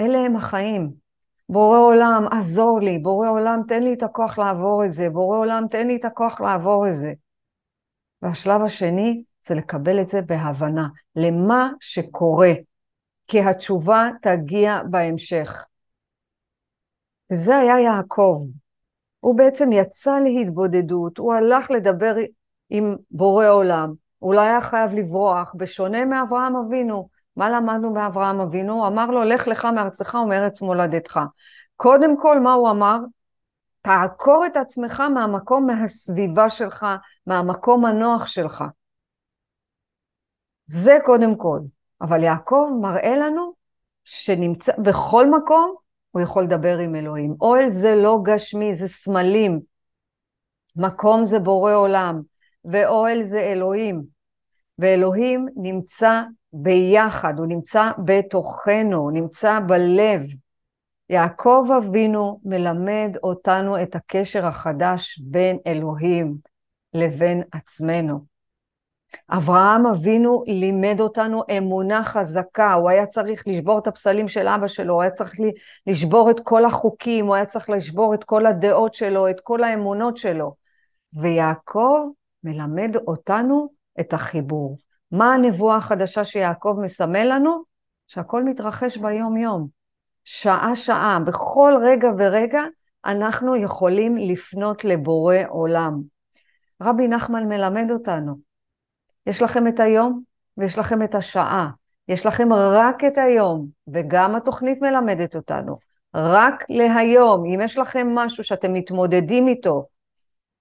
אלה 0.00 0.18
הם 0.18 0.36
החיים. 0.36 0.92
בורא 1.48 1.78
עולם, 1.78 2.24
עזור 2.32 2.80
לי, 2.80 2.98
בורא 2.98 3.28
עולם, 3.28 3.60
תן 3.68 3.82
לי 3.82 3.94
את 3.94 4.02
הכוח 4.02 4.38
לעבור 4.38 4.84
את 4.84 4.92
זה, 4.92 5.10
בורא 5.10 5.38
עולם, 5.38 5.64
תן 5.70 5.86
לי 5.86 5.96
את 5.96 6.04
הכוח 6.04 6.40
לעבור 6.40 6.88
את 6.88 6.94
זה. 6.94 7.12
והשלב 8.22 8.62
השני 8.62 9.22
זה 9.46 9.54
לקבל 9.54 10.00
את 10.00 10.08
זה 10.08 10.22
בהבנה 10.22 10.88
למה 11.16 11.70
שקורה, 11.80 12.52
כי 13.28 13.40
התשובה 13.40 14.08
תגיע 14.22 14.80
בהמשך. 14.90 15.66
וזה 17.32 17.56
היה 17.56 17.80
יעקב. 17.80 18.42
הוא 19.26 19.38
בעצם 19.38 19.72
יצא 19.72 20.18
להתבודדות, 20.18 21.18
הוא 21.18 21.34
הלך 21.34 21.70
לדבר 21.70 22.14
עם 22.70 22.96
בורא 23.10 23.48
עולם, 23.48 23.92
הוא 24.18 24.34
לא 24.34 24.40
היה 24.40 24.60
חייב 24.60 24.94
לברוח, 24.94 25.54
בשונה 25.56 26.04
מאברהם 26.04 26.56
אבינו. 26.56 27.08
מה 27.36 27.50
למדנו 27.50 27.90
מאברהם 27.90 28.40
אבינו? 28.40 28.86
אמר 28.86 29.06
לו, 29.06 29.24
לך 29.24 29.48
לך 29.48 29.64
מארצך 29.64 30.14
ומארץ 30.22 30.62
מולדתך. 30.62 31.20
קודם 31.76 32.20
כל, 32.20 32.40
מה 32.40 32.52
הוא 32.52 32.70
אמר? 32.70 32.98
תעקור 33.82 34.46
את 34.46 34.56
עצמך 34.56 35.00
מהמקום, 35.00 35.66
מהסביבה 35.66 36.50
שלך, 36.50 36.86
מהמקום 37.26 37.84
הנוח 37.84 38.26
שלך. 38.26 38.64
זה 40.66 40.98
קודם 41.04 41.36
כל. 41.36 41.58
אבל 42.00 42.22
יעקב 42.22 42.68
מראה 42.80 43.16
לנו 43.16 43.52
שנמצא 44.04 44.72
בכל 44.78 45.30
מקום, 45.30 45.85
הוא 46.16 46.22
יכול 46.22 46.42
לדבר 46.44 46.78
עם 46.78 46.94
אלוהים. 46.94 47.34
אוהל 47.40 47.70
זה 47.70 47.94
לא 47.94 48.18
גשמי, 48.22 48.74
זה 48.74 48.88
סמלים. 48.88 49.60
מקום 50.76 51.24
זה 51.24 51.38
בורא 51.38 51.74
עולם, 51.74 52.20
ואוהל 52.64 53.24
זה 53.24 53.40
אלוהים. 53.40 54.02
ואלוהים 54.78 55.46
נמצא 55.56 56.22
ביחד, 56.52 57.38
הוא 57.38 57.46
נמצא 57.46 57.90
בתוכנו, 58.04 58.96
הוא 58.96 59.12
נמצא 59.12 59.58
בלב. 59.68 60.20
יעקב 61.10 61.66
אבינו 61.78 62.40
מלמד 62.44 63.16
אותנו 63.22 63.82
את 63.82 63.96
הקשר 63.96 64.46
החדש 64.46 65.18
בין 65.18 65.58
אלוהים 65.66 66.36
לבין 66.94 67.42
עצמנו. 67.52 68.35
אברהם 69.30 69.86
אבינו 69.86 70.44
לימד 70.46 71.00
אותנו 71.00 71.42
אמונה 71.58 72.04
חזקה, 72.04 72.72
הוא 72.72 72.90
היה 72.90 73.06
צריך 73.06 73.42
לשבור 73.46 73.78
את 73.78 73.86
הפסלים 73.86 74.28
של 74.28 74.48
אבא 74.48 74.66
שלו, 74.66 74.94
הוא 74.94 75.02
היה 75.02 75.10
צריך 75.10 75.34
לשבור 75.86 76.30
את 76.30 76.40
כל 76.44 76.64
החוקים, 76.64 77.26
הוא 77.26 77.34
היה 77.34 77.44
צריך 77.44 77.70
לשבור 77.70 78.14
את 78.14 78.24
כל 78.24 78.46
הדעות 78.46 78.94
שלו, 78.94 79.30
את 79.30 79.40
כל 79.40 79.64
האמונות 79.64 80.16
שלו. 80.16 80.54
ויעקב 81.14 82.00
מלמד 82.44 82.96
אותנו 83.06 83.68
את 84.00 84.12
החיבור. 84.12 84.78
מה 85.12 85.34
הנבואה 85.34 85.76
החדשה 85.76 86.24
שיעקב 86.24 86.76
מסמל 86.82 87.24
לנו? 87.24 87.62
שהכל 88.06 88.44
מתרחש 88.44 88.96
ביום-יום. 88.96 89.68
שעה-שעה, 90.24 91.18
בכל 91.26 91.74
רגע 91.82 92.08
ורגע 92.18 92.62
אנחנו 93.04 93.56
יכולים 93.56 94.16
לפנות 94.16 94.84
לבורא 94.84 95.36
עולם. 95.48 96.00
רבי 96.82 97.08
נחמן 97.08 97.48
מלמד 97.48 97.90
אותנו, 97.90 98.36
יש 99.26 99.42
לכם 99.42 99.66
את 99.66 99.80
היום 99.80 100.22
ויש 100.56 100.78
לכם 100.78 101.02
את 101.02 101.14
השעה. 101.14 101.70
יש 102.08 102.26
לכם 102.26 102.52
רק 102.52 103.04
את 103.04 103.18
היום, 103.18 103.66
וגם 103.88 104.36
התוכנית 104.36 104.82
מלמדת 104.82 105.36
אותנו, 105.36 105.78
רק 106.14 106.64
להיום. 106.68 107.44
אם 107.54 107.60
יש 107.60 107.78
לכם 107.78 108.08
משהו 108.14 108.44
שאתם 108.44 108.72
מתמודדים 108.72 109.48
איתו, 109.48 109.86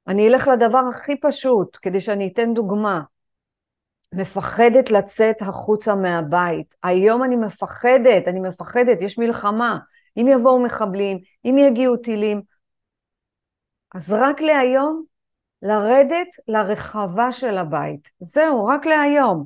אני 0.08 0.28
אלך 0.28 0.48
לדבר 0.48 0.82
הכי 0.90 1.20
פשוט, 1.20 1.78
כדי 1.82 2.02
שאני 2.02 2.28
אתן 2.34 2.54
דוגמה. 2.54 3.02
מפחדת 4.14 4.92
לצאת 4.92 5.42
החוצה 5.42 5.96
מהבית. 5.96 6.76
היום 6.84 7.24
אני 7.24 7.36
מפחדת, 7.36 8.28
אני 8.28 8.40
מפחדת, 8.40 9.02
יש 9.02 9.20
מלחמה. 9.20 9.80
אם 10.18 10.28
יבואו 10.28 10.64
מחבלים, 10.64 11.20
אם 11.46 11.58
יגיעו 11.58 11.98
טילים. 11.98 12.42
אז 13.96 14.14
רק 14.14 14.42
להיום 14.42 15.04
לרדת 15.62 16.28
לרחבה 16.48 17.32
של 17.32 17.58
הבית. 17.58 18.10
זהו, 18.20 18.66
רק 18.66 18.86
להיום. 18.86 19.46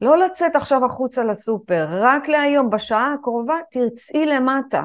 לא 0.00 0.18
לצאת 0.18 0.56
עכשיו 0.56 0.84
החוצה 0.84 1.24
לסופר, 1.24 1.86
רק 1.90 2.28
להיום. 2.28 2.70
בשעה 2.70 3.14
הקרובה 3.14 3.56
תרצי 3.72 4.26
למטה. 4.26 4.82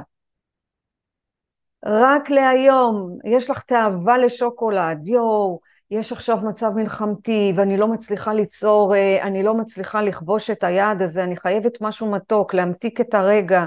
רק 1.86 2.30
להיום, 2.30 3.18
יש 3.24 3.50
לך 3.50 3.62
תאווה 3.62 4.18
לשוקולד, 4.18 5.08
יואו, 5.08 5.60
יש 5.92 6.12
עכשיו 6.12 6.38
מצב 6.38 6.72
מלחמתי 6.76 7.54
ואני 7.56 7.78
לא 7.78 7.88
מצליחה 7.88 8.34
ליצור, 8.34 8.96
אה, 8.96 9.24
אני 9.24 9.44
לא 9.44 9.56
מצליחה 9.56 10.02
לכבוש 10.02 10.50
את 10.50 10.64
היעד 10.64 11.02
הזה, 11.02 11.24
אני 11.24 11.38
חייבת 11.38 11.82
משהו 11.82 12.12
מתוק, 12.12 12.54
להמתיק 12.54 13.02
את 13.02 13.14
הרגע. 13.14 13.66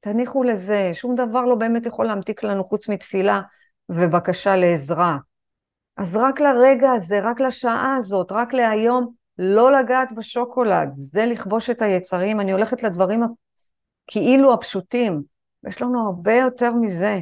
תניחו 0.00 0.42
לזה, 0.42 0.90
שום 0.94 1.14
דבר 1.14 1.42
לא 1.42 1.54
באמת 1.54 1.86
יכול 1.86 2.06
להמתיק 2.06 2.42
לנו 2.42 2.64
חוץ 2.64 2.88
מתפילה 2.88 3.40
ובקשה 3.88 4.56
לעזרה. 4.56 5.18
אז 5.96 6.16
רק 6.16 6.40
לרגע 6.40 6.90
הזה, 6.90 7.20
רק 7.22 7.40
לשעה 7.40 7.96
הזאת, 7.96 8.32
רק 8.32 8.54
להיום, 8.54 9.12
לא 9.38 9.72
לגעת 9.72 10.12
בשוקולד, 10.12 10.90
זה 10.94 11.26
לכבוש 11.26 11.70
את 11.70 11.82
היצרים. 11.82 12.40
אני 12.40 12.52
הולכת 12.52 12.82
לדברים 12.82 13.22
כאילו 14.06 14.52
הפשוטים, 14.52 15.22
יש 15.68 15.82
לנו 15.82 16.06
הרבה 16.06 16.34
יותר 16.34 16.72
מזה. 16.72 17.20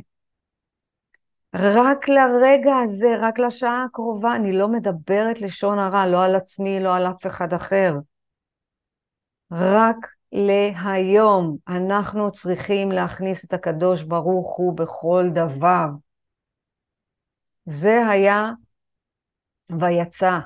רק 1.55 2.09
לרגע 2.09 2.77
הזה, 2.85 3.09
רק 3.21 3.39
לשעה 3.39 3.85
הקרובה, 3.85 4.35
אני 4.35 4.53
לא 4.53 4.69
מדברת 4.69 5.41
לשון 5.41 5.79
הרע, 5.79 6.07
לא 6.07 6.25
על 6.25 6.37
עצמי, 6.37 6.81
לא 6.81 6.97
על 6.97 7.07
אף 7.07 7.27
אחד 7.27 7.53
אחר. 7.53 7.95
רק 9.53 9.97
להיום 10.33 11.57
אנחנו 11.69 12.33
צריכים 12.33 12.93
להכניס 12.93 13.45
את 13.45 13.53
הקדוש 13.53 14.03
ברוך 14.03 14.57
הוא 14.57 14.77
בכל 14.77 15.25
דבר. 15.35 15.87
זה 17.67 18.07
היה 18.09 18.51
ויצא, 19.81 20.39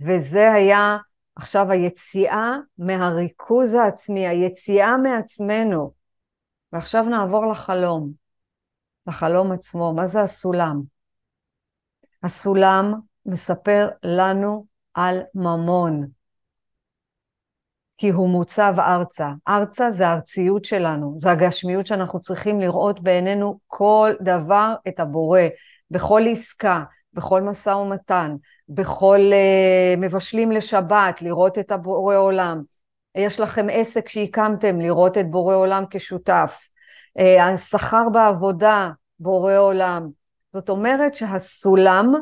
וזה 0.00 0.52
היה 0.52 0.96
עכשיו 1.36 1.70
היציאה 1.70 2.56
מהריכוז 2.78 3.74
העצמי, 3.74 4.28
היציאה 4.28 4.96
מעצמנו. 4.96 5.92
ועכשיו 6.72 7.04
נעבור 7.04 7.46
לחלום, 7.46 8.12
לחלום 9.06 9.52
עצמו. 9.52 9.92
מה 9.92 10.06
זה 10.06 10.20
הסולם? 10.20 10.82
הסולם 12.22 12.94
מספר 13.26 13.88
לנו 14.02 14.66
על 14.94 15.20
ממון, 15.34 16.06
כי 17.98 18.08
הוא 18.08 18.28
מוצב 18.28 18.74
ארצה. 18.78 19.28
ארצה 19.48 19.90
זה 19.90 20.08
הארציות 20.08 20.64
שלנו, 20.64 21.14
זה 21.18 21.30
הגשמיות 21.30 21.86
שאנחנו 21.86 22.20
צריכים 22.20 22.60
לראות 22.60 23.00
בעינינו 23.00 23.58
כל 23.66 24.12
דבר 24.20 24.74
את 24.88 25.00
הבורא, 25.00 25.40
בכל 25.90 26.22
עסקה, 26.30 26.82
בכל 27.12 27.42
משא 27.42 27.70
ומתן, 27.70 28.34
בכל 28.68 29.20
uh, 29.32 30.00
מבשלים 30.00 30.50
לשבת, 30.50 31.22
לראות 31.22 31.58
את 31.58 31.72
הבורא 31.72 32.16
עולם. 32.16 32.62
יש 33.14 33.40
לכם 33.40 33.66
עסק 33.72 34.08
שהקמתם, 34.08 34.80
לראות 34.80 35.18
את 35.18 35.30
בורא 35.30 35.54
עולם 35.54 35.84
כשותף. 35.90 36.68
Uh, 37.18 37.42
השכר 37.42 38.08
בעבודה, 38.12 38.90
בורא 39.20 39.56
עולם. 39.56 40.08
זאת 40.52 40.68
אומרת 40.68 41.14
שהסולם 41.14 42.12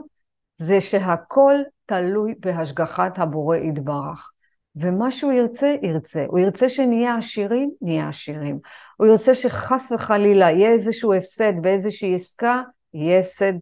זה 0.57 0.81
שהכל 0.81 1.55
תלוי 1.87 2.35
בהשגחת 2.41 3.19
הבורא 3.19 3.57
יתברך. 3.57 4.31
ומה 4.77 5.11
שהוא 5.11 5.33
ירצה, 5.33 5.77
ירצה. 5.83 6.25
הוא 6.29 6.39
ירצה 6.39 6.69
שנהיה 6.69 7.17
עשירים, 7.17 7.71
נהיה 7.83 8.09
עשירים. 8.09 8.59
הוא 8.97 9.07
ירצה 9.07 9.35
שחס 9.35 9.93
וחלילה 9.93 10.51
יהיה 10.51 10.71
איזשהו 10.71 11.15
הפסד 11.15 11.53
באיזושהי 11.61 12.15
עסקה, 12.15 12.63
הפסד 12.95 13.53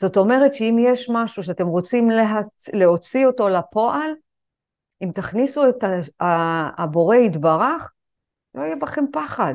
זאת 0.00 0.16
אומרת 0.16 0.54
שאם 0.54 0.76
יש 0.84 1.10
משהו 1.10 1.42
שאתם 1.42 1.66
רוצים 1.66 2.10
להצ... 2.10 2.68
להוציא 2.72 3.26
אותו 3.26 3.48
לפועל, 3.48 4.10
אם 5.02 5.10
תכניסו 5.14 5.68
את 5.68 5.84
הבורא 6.78 7.16
יתברך, 7.16 7.92
לא 8.54 8.62
יהיה 8.62 8.76
בכם 8.76 9.04
פחד. 9.12 9.54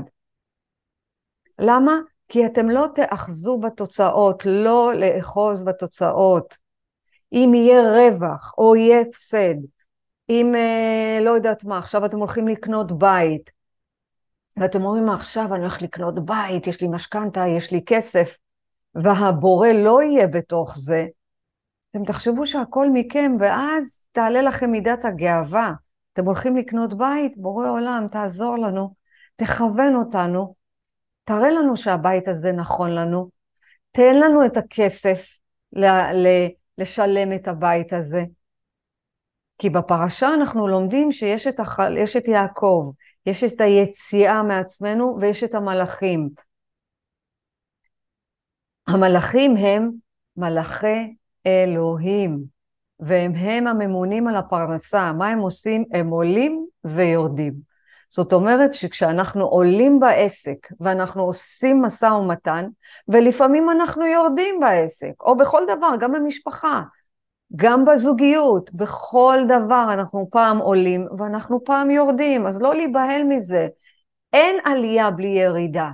למה? 1.59 1.99
כי 2.27 2.45
אתם 2.45 2.69
לא 2.69 2.87
תאחזו 2.95 3.57
בתוצאות, 3.59 4.43
לא 4.45 4.91
לאחוז 4.95 5.63
בתוצאות. 5.63 6.57
אם 7.33 7.51
יהיה 7.55 7.81
רווח 7.81 8.53
או 8.57 8.75
יהיה 8.75 9.01
הפסד, 9.01 9.55
אם 10.29 10.55
אה, 10.55 11.19
לא 11.21 11.29
יודעת 11.29 11.63
מה, 11.63 11.77
עכשיו 11.77 12.05
אתם 12.05 12.17
הולכים 12.17 12.47
לקנות 12.47 12.97
בית, 12.97 13.51
ואתם 14.57 14.85
אומרים, 14.85 15.09
עכשיו 15.09 15.55
אני 15.55 15.61
הולך 15.61 15.81
לקנות 15.81 16.25
בית, 16.25 16.67
יש 16.67 16.81
לי 16.81 16.87
משכנתה, 16.87 17.47
יש 17.47 17.71
לי 17.71 17.81
כסף, 17.85 18.37
והבורא 18.95 19.67
לא 19.67 20.03
יהיה 20.03 20.27
בתוך 20.27 20.77
זה, 20.77 21.07
אתם 21.91 22.05
תחשבו 22.05 22.45
שהכל 22.45 22.89
מכם, 22.93 23.31
ואז 23.39 24.05
תעלה 24.11 24.41
לכם 24.41 24.71
מידת 24.71 25.05
הגאווה. 25.05 25.73
אתם 26.13 26.25
הולכים 26.25 26.55
לקנות 26.55 26.97
בית, 26.97 27.37
בורא 27.37 27.69
עולם, 27.69 28.07
תעזור 28.11 28.57
לנו, 28.57 28.93
תכוון 29.35 29.95
אותנו, 29.95 30.55
תראה 31.23 31.51
לנו 31.51 31.77
שהבית 31.77 32.27
הזה 32.27 32.51
נכון 32.51 32.91
לנו, 32.91 33.29
תן 33.91 34.15
לנו 34.15 34.45
את 34.45 34.57
הכסף 34.57 35.25
ל- 35.73 35.85
ל- 36.13 36.49
לשלם 36.77 37.33
את 37.33 37.47
הבית 37.47 37.93
הזה. 37.93 38.23
כי 39.57 39.69
בפרשה 39.69 40.33
אנחנו 40.33 40.67
לומדים 40.67 41.11
שיש 41.11 41.47
את, 41.47 41.59
הח... 41.59 41.79
את 42.17 42.27
יעקב, 42.27 42.91
יש 43.25 43.43
את 43.43 43.61
היציאה 43.61 44.43
מעצמנו 44.43 45.17
ויש 45.21 45.43
את 45.43 45.55
המלאכים. 45.55 46.29
המלאכים 48.87 49.57
הם 49.57 49.91
מלאכי 50.37 51.15
אלוהים, 51.47 52.43
והם 52.99 53.35
הם 53.35 53.67
הממונים 53.67 54.27
על 54.27 54.35
הפרנסה. 54.35 55.13
מה 55.13 55.27
הם 55.27 55.39
עושים? 55.39 55.85
הם 55.93 56.09
עולים 56.09 56.65
ויורדים. 56.83 57.53
זאת 58.09 58.33
אומרת 58.33 58.73
שכשאנחנו 58.73 59.45
עולים 59.45 59.99
בעסק 59.99 60.67
ואנחנו 60.79 61.23
עושים 61.23 61.81
משא 61.81 62.05
ומתן, 62.05 62.67
ולפעמים 63.07 63.69
אנחנו 63.69 64.05
יורדים 64.05 64.59
בעסק, 64.59 65.13
או 65.21 65.37
בכל 65.37 65.63
דבר, 65.77 65.91
גם 65.99 66.11
במשפחה, 66.11 66.81
גם 67.55 67.85
בזוגיות, 67.85 68.73
בכל 68.73 69.37
דבר 69.47 69.87
אנחנו 69.93 70.27
פעם 70.31 70.57
עולים 70.57 71.07
ואנחנו 71.17 71.63
פעם 71.63 71.91
יורדים, 71.91 72.47
אז 72.47 72.61
לא 72.61 72.75
להיבהל 72.75 73.23
מזה. 73.23 73.67
אין 74.33 74.55
עלייה 74.65 75.11
בלי 75.11 75.27
ירידה, 75.27 75.89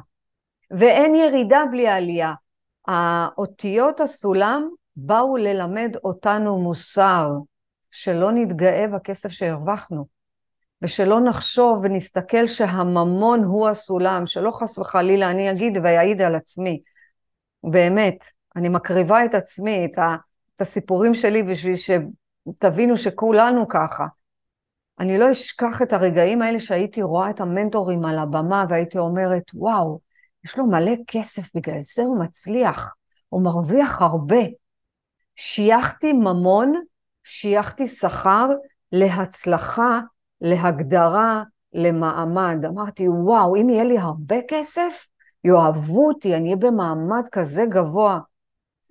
ואין 0.71 1.15
ירידה 1.15 1.63
בלי 1.71 1.87
עלייה. 1.87 2.33
האותיות 2.87 3.99
הסולם 3.99 4.69
באו 4.95 5.37
ללמד 5.37 5.95
אותנו 6.03 6.59
מוסר, 6.59 7.31
שלא 7.91 8.31
נתגאה 8.31 8.87
בכסף 8.87 9.29
שהרווחנו, 9.29 10.05
ושלא 10.81 11.19
נחשוב 11.19 11.79
ונסתכל 11.83 12.47
שהממון 12.47 13.43
הוא 13.43 13.67
הסולם, 13.67 14.25
שלא 14.25 14.51
חס 14.51 14.77
וחלילה 14.77 15.31
אני 15.31 15.51
אגיד 15.51 15.77
ואעיד 15.83 16.21
על 16.21 16.35
עצמי. 16.35 16.81
באמת, 17.63 18.23
אני 18.55 18.69
מקריבה 18.69 19.25
את 19.25 19.33
עצמי, 19.33 19.85
את, 19.85 19.97
ה, 19.97 20.15
את 20.55 20.61
הסיפורים 20.61 21.13
שלי 21.13 21.43
בשביל 21.43 21.75
שתבינו 21.75 22.97
שכולנו 22.97 23.67
ככה. 23.67 24.05
אני 24.99 25.17
לא 25.17 25.31
אשכח 25.31 25.81
את 25.81 25.93
הרגעים 25.93 26.41
האלה 26.41 26.59
שהייתי 26.59 27.01
רואה 27.01 27.29
את 27.29 27.41
המנטורים 27.41 28.05
על 28.05 28.19
הבמה 28.19 28.65
והייתי 28.69 28.97
אומרת, 28.97 29.43
וואו, 29.53 29.99
יש 30.43 30.57
לו 30.57 30.65
מלא 30.65 30.91
כסף, 31.07 31.55
בגלל 31.55 31.81
זה 31.81 32.01
הוא 32.01 32.23
מצליח, 32.23 32.95
הוא 33.29 33.43
מרוויח 33.43 34.01
הרבה. 34.01 34.41
שייכתי 35.35 36.13
ממון, 36.13 36.73
שייכתי 37.23 37.87
שכר 37.87 38.49
להצלחה, 38.91 39.99
להגדרה, 40.41 41.43
למעמד. 41.73 42.65
אמרתי, 42.65 43.07
וואו, 43.07 43.55
אם 43.55 43.69
יהיה 43.69 43.83
לי 43.83 43.97
הרבה 43.97 44.35
כסף, 44.47 45.07
יאהבו 45.43 46.07
אותי, 46.07 46.35
אני 46.35 46.43
אהיה 46.45 46.55
במעמד 46.55 47.23
כזה 47.31 47.65
גבוה. 47.69 48.19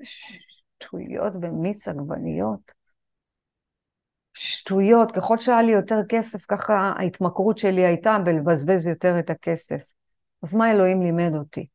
שטויות 0.03 1.37
במיץ 1.37 1.89
עגבניות. 1.89 2.73
שטויות, 4.35 5.13
ככל 5.13 5.39
שהיה 5.39 5.63
לי 5.63 5.73
יותר 5.73 6.01
כסף, 6.09 6.45
ככה 6.49 6.75
ההתמכרות 6.75 7.59
שלי 7.59 7.87
הייתה 7.87 8.19
בלבזבז 8.25 8.87
יותר 8.87 9.19
את 9.19 9.31
הכסף. 9.31 9.81
אז 10.43 10.55
מה 10.55 10.71
אלוהים 10.71 11.03
לימד 11.03 11.35
אותי? 11.35 11.67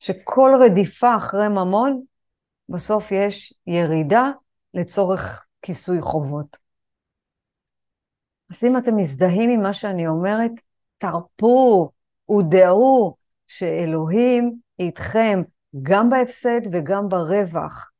שכל 0.00 0.52
רדיפה 0.64 1.16
אחרי 1.16 1.48
ממון, 1.48 2.02
בסוף 2.68 3.12
יש 3.12 3.54
ירידה 3.66 4.30
לצורך 4.74 5.46
כיסוי 5.62 6.00
חובות. 6.00 6.56
אז 8.50 8.64
אם 8.64 8.76
אתם 8.76 8.96
מזדהים 8.96 9.50
עם 9.50 9.62
מה 9.62 9.72
שאני 9.72 10.06
אומרת, 10.06 10.50
תרפו, 10.98 11.90
ודעו 12.30 13.16
שאלוהים 13.46 14.58
איתכם 14.78 15.42
גם 15.82 16.10
בהפסד 16.10 16.60
וגם 16.72 17.08
ברווח. 17.08 17.90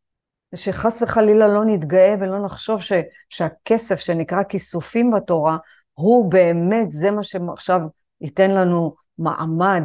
ושחס 0.53 1.03
וחלילה 1.03 1.49
לא 1.49 1.65
נתגאה 1.65 2.15
ולא 2.21 2.45
נחשוב 2.45 2.83
ש, 2.83 2.93
שהכסף 3.29 4.01
שנקרא 4.01 4.43
כיסופים 4.43 5.11
בתורה, 5.11 5.57
הוא 5.93 6.31
באמת 6.31 6.91
זה 6.91 7.11
מה 7.11 7.23
שעכשיו 7.23 7.81
ייתן 8.21 8.51
לנו 8.51 8.95
מעמד, 9.19 9.83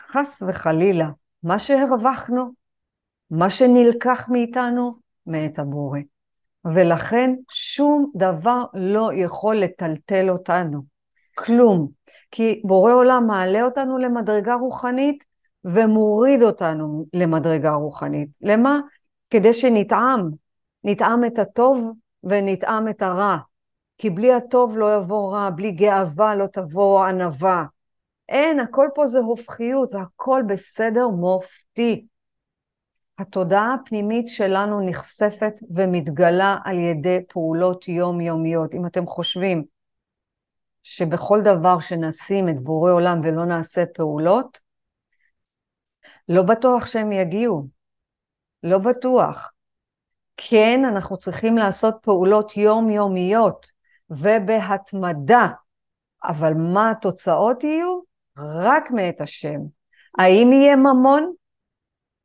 חס 0.00 0.42
וחלילה, 0.48 1.08
מה 1.42 1.58
שהרווחנו, 1.58 2.50
מה 3.30 3.50
שנלקח 3.50 4.28
מאיתנו, 4.28 4.94
מאת 5.26 5.58
הבורא. 5.58 6.00
ולכן 6.74 7.34
שום 7.50 8.10
דבר 8.16 8.64
לא 8.74 9.10
יכול 9.14 9.56
לטלטל 9.56 10.30
אותנו, 10.30 10.82
כלום. 11.34 11.88
כי 12.30 12.62
בורא 12.64 12.92
עולם 12.92 13.26
מעלה 13.26 13.62
אותנו 13.62 13.98
למדרגה 13.98 14.54
רוחנית 14.54 15.24
ומוריד 15.64 16.42
אותנו 16.42 17.06
למדרגה 17.12 17.74
רוחנית. 17.74 18.28
למה? 18.40 18.80
כדי 19.30 19.52
שנטעם, 19.52 20.30
נטעם 20.84 21.24
את 21.24 21.38
הטוב 21.38 21.92
ונטעם 22.24 22.88
את 22.88 23.02
הרע. 23.02 23.36
כי 23.98 24.10
בלי 24.10 24.34
הטוב 24.34 24.78
לא 24.78 24.96
יבוא 24.96 25.32
רע, 25.32 25.50
בלי 25.50 25.70
גאווה 25.70 26.34
לא 26.34 26.46
תבוא 26.46 27.04
ענווה. 27.04 27.64
אין, 28.28 28.60
הכל 28.60 28.88
פה 28.94 29.06
זה 29.06 29.18
הופכיות 29.18 29.94
והכל 29.94 30.42
בסדר 30.48 31.08
מופתי. 31.08 32.06
התודעה 33.18 33.74
הפנימית 33.74 34.28
שלנו 34.28 34.80
נחשפת 34.80 35.54
ומתגלה 35.70 36.58
על 36.64 36.76
ידי 36.78 37.18
פעולות 37.28 37.88
יומיומיות. 37.88 38.74
אם 38.74 38.86
אתם 38.86 39.06
חושבים 39.06 39.64
שבכל 40.82 41.40
דבר 41.44 41.80
שנשים 41.80 42.48
את 42.48 42.60
בורא 42.60 42.92
עולם 42.92 43.20
ולא 43.24 43.44
נעשה 43.44 43.84
פעולות, 43.94 44.58
לא 46.28 46.42
בטוח 46.42 46.86
שהם 46.86 47.12
יגיעו. 47.12 47.66
לא 48.62 48.78
בטוח. 48.78 49.52
כן, 50.36 50.80
אנחנו 50.88 51.18
צריכים 51.18 51.56
לעשות 51.56 51.94
פעולות 52.02 52.56
יומיומיות 52.56 53.66
ובהתמדה, 54.10 55.46
אבל 56.24 56.54
מה 56.54 56.90
התוצאות 56.90 57.64
יהיו? 57.64 57.95
רק 58.38 58.90
מאת 58.90 59.20
השם. 59.20 59.60
האם 60.18 60.52
יהיה 60.52 60.76
ממון 60.76 61.32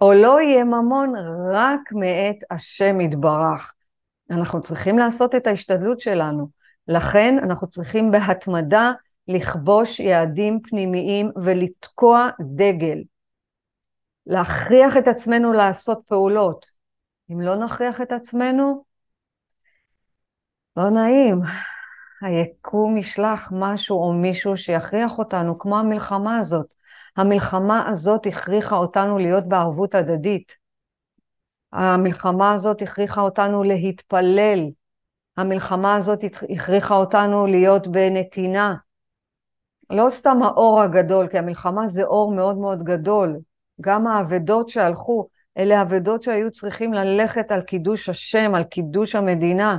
או 0.01 0.13
לא 0.13 0.41
יהיה 0.41 0.63
ממון? 0.63 1.13
רק 1.53 1.91
מאת 1.91 2.37
השם 2.51 3.01
יתברך. 3.01 3.73
אנחנו 4.31 4.61
צריכים 4.61 4.97
לעשות 4.97 5.35
את 5.35 5.47
ההשתדלות 5.47 5.99
שלנו. 5.99 6.49
לכן 6.87 7.35
אנחנו 7.43 7.67
צריכים 7.67 8.11
בהתמדה 8.11 8.91
לכבוש 9.27 9.99
יעדים 9.99 10.59
פנימיים 10.63 11.31
ולתקוע 11.43 12.29
דגל. 12.55 13.03
להכריח 14.25 14.97
את 14.97 15.07
עצמנו 15.07 15.53
לעשות 15.53 16.01
פעולות. 16.07 16.65
אם 17.31 17.41
לא 17.41 17.55
נכריח 17.55 18.01
את 18.01 18.11
עצמנו, 18.11 18.83
לא 20.77 20.89
נעים. 20.89 21.41
היקום 22.21 22.97
ישלח 22.97 23.49
משהו 23.51 23.97
או 23.97 24.13
מישהו 24.13 24.57
שיכריח 24.57 25.17
אותנו, 25.17 25.59
כמו 25.59 25.79
המלחמה 25.79 26.37
הזאת. 26.37 26.65
המלחמה 27.17 27.89
הזאת 27.89 28.25
הכריחה 28.25 28.75
אותנו 28.75 29.17
להיות 29.17 29.47
בערבות 29.47 29.95
הדדית. 29.95 30.51
המלחמה 31.73 32.53
הזאת 32.53 32.81
הכריחה 32.81 33.21
אותנו 33.21 33.63
להתפלל. 33.63 34.59
המלחמה 35.37 35.95
הזאת 35.95 36.19
הכריחה 36.49 36.95
אותנו 36.95 37.47
להיות 37.47 37.87
בנתינה. 37.87 38.75
לא 39.89 40.09
סתם 40.09 40.43
האור 40.43 40.81
הגדול, 40.81 41.27
כי 41.27 41.37
המלחמה 41.37 41.87
זה 41.87 42.03
אור 42.03 42.33
מאוד 42.35 42.57
מאוד 42.57 42.83
גדול. 42.83 43.39
גם 43.81 44.07
האבדות 44.07 44.69
שהלכו, 44.69 45.27
אלה 45.57 45.81
אבדות 45.81 46.23
שהיו 46.23 46.51
צריכים 46.51 46.93
ללכת 46.93 47.51
על 47.51 47.61
קידוש 47.61 48.09
השם, 48.09 48.55
על 48.55 48.63
קידוש 48.63 49.15
המדינה. 49.15 49.77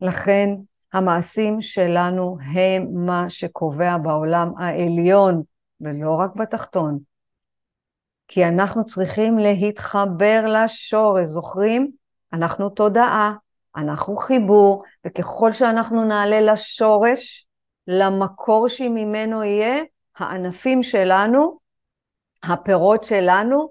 לכן 0.00 0.50
המעשים 0.96 1.62
שלנו 1.62 2.38
הם 2.54 2.86
מה 2.92 3.30
שקובע 3.30 3.98
בעולם 3.98 4.52
העליון, 4.58 5.42
ולא 5.80 6.10
רק 6.14 6.34
בתחתון. 6.34 6.98
כי 8.28 8.44
אנחנו 8.44 8.86
צריכים 8.86 9.38
להתחבר 9.38 10.44
לשורש, 10.46 11.28
זוכרים? 11.28 11.90
אנחנו 12.32 12.70
תודעה, 12.70 13.34
אנחנו 13.76 14.16
חיבור, 14.16 14.82
וככל 15.06 15.52
שאנחנו 15.52 16.04
נעלה 16.04 16.40
לשורש, 16.40 17.46
למקור 17.86 18.68
שממנו 18.68 19.44
יהיה, 19.44 19.82
הענפים 20.16 20.82
שלנו, 20.82 21.58
הפירות 22.42 23.04
שלנו, 23.04 23.68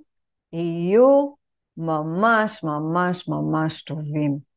יהיו 0.53 1.33
ממש 1.77 2.63
ממש 2.63 3.29
ממש 3.29 3.81
טובים. 3.81 4.54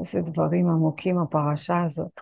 איזה 0.00 0.20
דברים 0.20 0.68
עמוקים 0.68 1.18
הפרשה 1.18 1.82
הזאת. 1.84 2.20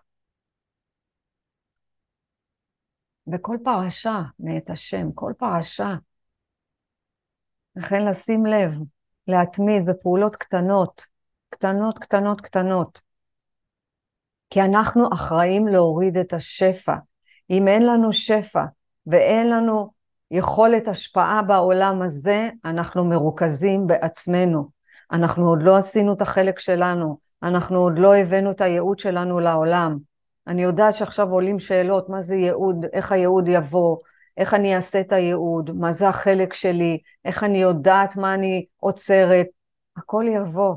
וכל 3.32 3.56
פרשה 3.64 4.22
מאת 4.38 4.70
השם, 4.70 5.12
כל 5.12 5.32
פרשה. 5.38 5.94
לכן 7.76 8.04
לשים 8.04 8.46
לב, 8.46 8.74
להתמיד 9.28 9.86
בפעולות 9.86 10.36
קטנות, 10.36 11.06
קטנות, 11.50 11.98
קטנות, 11.98 12.40
קטנות. 12.40 13.00
כי 14.50 14.60
אנחנו 14.60 15.08
אחראים 15.14 15.66
להוריד 15.66 16.16
את 16.16 16.32
השפע. 16.32 16.96
אם 17.50 17.68
אין 17.68 17.86
לנו 17.86 18.12
שפע 18.12 18.64
ואין 19.06 19.50
לנו 19.50 19.90
יכולת 20.30 20.88
השפעה 20.88 21.42
בעולם 21.42 22.02
הזה, 22.02 22.50
אנחנו 22.64 23.04
מרוכזים 23.04 23.86
בעצמנו. 23.86 24.70
אנחנו 25.12 25.48
עוד 25.48 25.62
לא 25.62 25.76
עשינו 25.76 26.12
את 26.12 26.22
החלק 26.22 26.58
שלנו, 26.58 27.18
אנחנו 27.46 27.78
עוד 27.78 27.98
לא 27.98 28.16
הבאנו 28.16 28.50
את 28.50 28.60
הייעוד 28.60 28.98
שלנו 28.98 29.40
לעולם. 29.40 29.98
אני 30.46 30.62
יודעת 30.62 30.94
שעכשיו 30.94 31.30
עולים 31.30 31.58
שאלות, 31.58 32.08
מה 32.08 32.22
זה 32.22 32.34
ייעוד, 32.34 32.84
איך 32.92 33.12
הייעוד 33.12 33.48
יבוא, 33.48 33.96
איך 34.36 34.54
אני 34.54 34.76
אעשה 34.76 35.00
את 35.00 35.12
הייעוד, 35.12 35.70
מה 35.70 35.92
זה 35.92 36.08
החלק 36.08 36.54
שלי, 36.54 36.98
איך 37.24 37.44
אני 37.44 37.58
יודעת 37.58 38.16
מה 38.16 38.34
אני 38.34 38.66
עוצרת, 38.76 39.46
הכל 39.96 40.24
יבוא. 40.28 40.74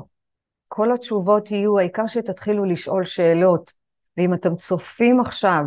כל 0.68 0.92
התשובות 0.92 1.50
יהיו, 1.50 1.78
העיקר 1.78 2.06
שתתחילו 2.06 2.64
לשאול 2.64 3.04
שאלות. 3.04 3.72
ואם 4.16 4.34
אתם 4.34 4.56
צופים 4.56 5.20
עכשיו 5.20 5.62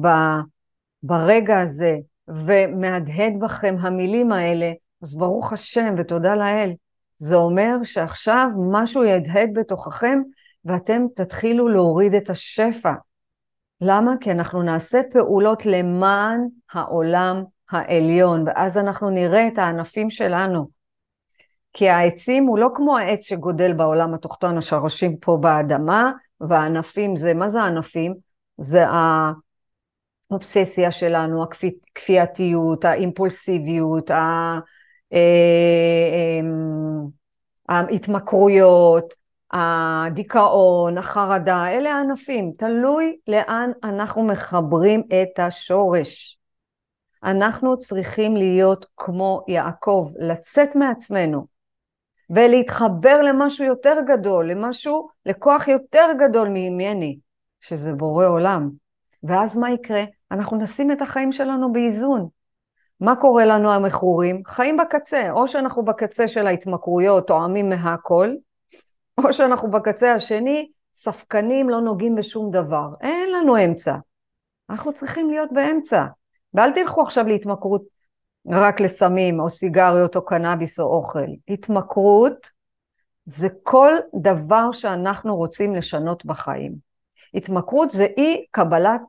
ב, 0.00 0.06
ברגע 1.02 1.60
הזה 1.60 1.96
ומהדהד 2.28 3.32
בכם 3.40 3.76
המילים 3.80 4.32
האלה, 4.32 4.72
אז 5.02 5.16
ברוך 5.16 5.52
השם 5.52 5.94
ותודה 5.98 6.34
לאל. 6.34 6.72
זה 7.16 7.34
אומר 7.34 7.76
שעכשיו 7.84 8.48
משהו 8.72 9.04
יהדהד 9.04 9.50
בתוככם 9.54 10.18
ואתם 10.64 11.02
תתחילו 11.16 11.68
להוריד 11.68 12.14
את 12.14 12.30
השפע. 12.30 12.92
למה? 13.80 14.12
כי 14.20 14.30
אנחנו 14.30 14.62
נעשה 14.62 15.00
פעולות 15.12 15.66
למען 15.66 16.40
העולם 16.72 17.44
העליון, 17.70 18.44
ואז 18.46 18.78
אנחנו 18.78 19.10
נראה 19.10 19.48
את 19.48 19.58
הענפים 19.58 20.10
שלנו. 20.10 20.68
כי 21.72 21.88
העצים 21.88 22.44
הוא 22.44 22.58
לא 22.58 22.68
כמו 22.74 22.98
העץ 22.98 23.20
שגודל 23.20 23.72
בעולם 23.72 24.14
התחתון, 24.14 24.58
השורשים 24.58 25.16
פה 25.16 25.38
באדמה, 25.40 26.12
והענפים 26.40 27.16
זה, 27.16 27.34
מה 27.34 27.50
זה 27.50 27.62
הענפים? 27.62 28.14
זה 28.58 28.84
האובססיה 30.30 30.92
שלנו, 30.92 31.42
הכפייתיות, 31.42 32.84
האימפולסיביות, 32.84 34.10
ההתמכרויות, 37.68 39.14
הדיכאון, 39.52 40.98
החרדה, 40.98 41.68
אלה 41.68 41.94
הענפים, 41.94 42.52
תלוי 42.58 43.16
לאן 43.28 43.70
אנחנו 43.84 44.22
מחברים 44.22 45.02
את 45.08 45.38
השורש. 45.38 46.38
אנחנו 47.24 47.78
צריכים 47.78 48.36
להיות 48.36 48.86
כמו 48.96 49.44
יעקב, 49.48 50.10
לצאת 50.18 50.76
מעצמנו 50.76 51.46
ולהתחבר 52.30 53.22
למשהו 53.22 53.64
יותר 53.64 53.96
גדול, 54.06 54.50
למשהו, 54.50 55.08
לכוח 55.26 55.68
יותר 55.68 56.06
גדול 56.18 56.48
ממני, 56.48 57.18
שזה 57.60 57.92
בורא 57.92 58.26
עולם. 58.26 58.70
ואז 59.22 59.56
מה 59.56 59.70
יקרה? 59.70 60.04
אנחנו 60.30 60.56
נשים 60.56 60.90
את 60.90 61.02
החיים 61.02 61.32
שלנו 61.32 61.72
באיזון. 61.72 62.28
מה 63.00 63.16
קורה 63.16 63.44
לנו 63.44 63.72
המכורים? 63.72 64.42
חיים 64.46 64.76
בקצה, 64.76 65.30
או 65.30 65.48
שאנחנו 65.48 65.84
בקצה 65.84 66.28
של 66.28 66.46
ההתמכרויות, 66.46 67.26
טועמים 67.26 67.68
מהכל, 67.68 68.34
או 69.24 69.32
שאנחנו 69.32 69.70
בקצה 69.70 70.14
השני, 70.14 70.70
ספקנים, 70.94 71.70
לא 71.70 71.80
נוגעים 71.80 72.14
בשום 72.14 72.50
דבר. 72.50 72.88
אין 73.00 73.32
לנו 73.32 73.64
אמצע. 73.64 73.96
אנחנו 74.70 74.92
צריכים 74.92 75.30
להיות 75.30 75.52
באמצע. 75.52 76.04
ואל 76.54 76.72
תלכו 76.72 77.02
עכשיו 77.02 77.26
להתמכרות 77.28 77.82
רק 78.46 78.80
לסמים, 78.80 79.40
או 79.40 79.50
סיגריות, 79.50 80.16
או 80.16 80.24
קנאביס, 80.24 80.80
או 80.80 80.96
אוכל. 80.96 81.28
התמכרות 81.48 82.50
זה 83.26 83.48
כל 83.62 83.92
דבר 84.22 84.72
שאנחנו 84.72 85.36
רוצים 85.36 85.74
לשנות 85.74 86.24
בחיים. 86.24 86.74
התמכרות 87.34 87.90
זה 87.90 88.04
אי 88.16 88.46
קבלת 88.50 89.00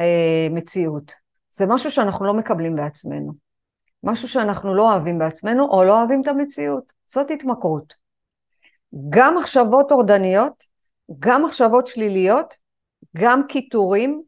אה, 0.00 0.46
מציאות. 0.50 1.21
זה 1.52 1.66
משהו 1.66 1.90
שאנחנו 1.90 2.24
לא 2.24 2.34
מקבלים 2.34 2.76
בעצמנו. 2.76 3.32
משהו 4.02 4.28
שאנחנו 4.28 4.74
לא 4.74 4.92
אוהבים 4.92 5.18
בעצמנו, 5.18 5.68
או 5.68 5.84
לא 5.84 5.98
אוהבים 5.98 6.22
את 6.22 6.28
המציאות. 6.28 6.92
זאת 7.06 7.30
התמכרות. 7.30 7.94
גם 9.08 9.38
מחשבות 9.38 9.88
טורדניות, 9.88 10.64
גם 11.18 11.44
מחשבות 11.44 11.86
שליליות, 11.86 12.54
גם 13.16 13.42
קיטורים, 13.48 14.22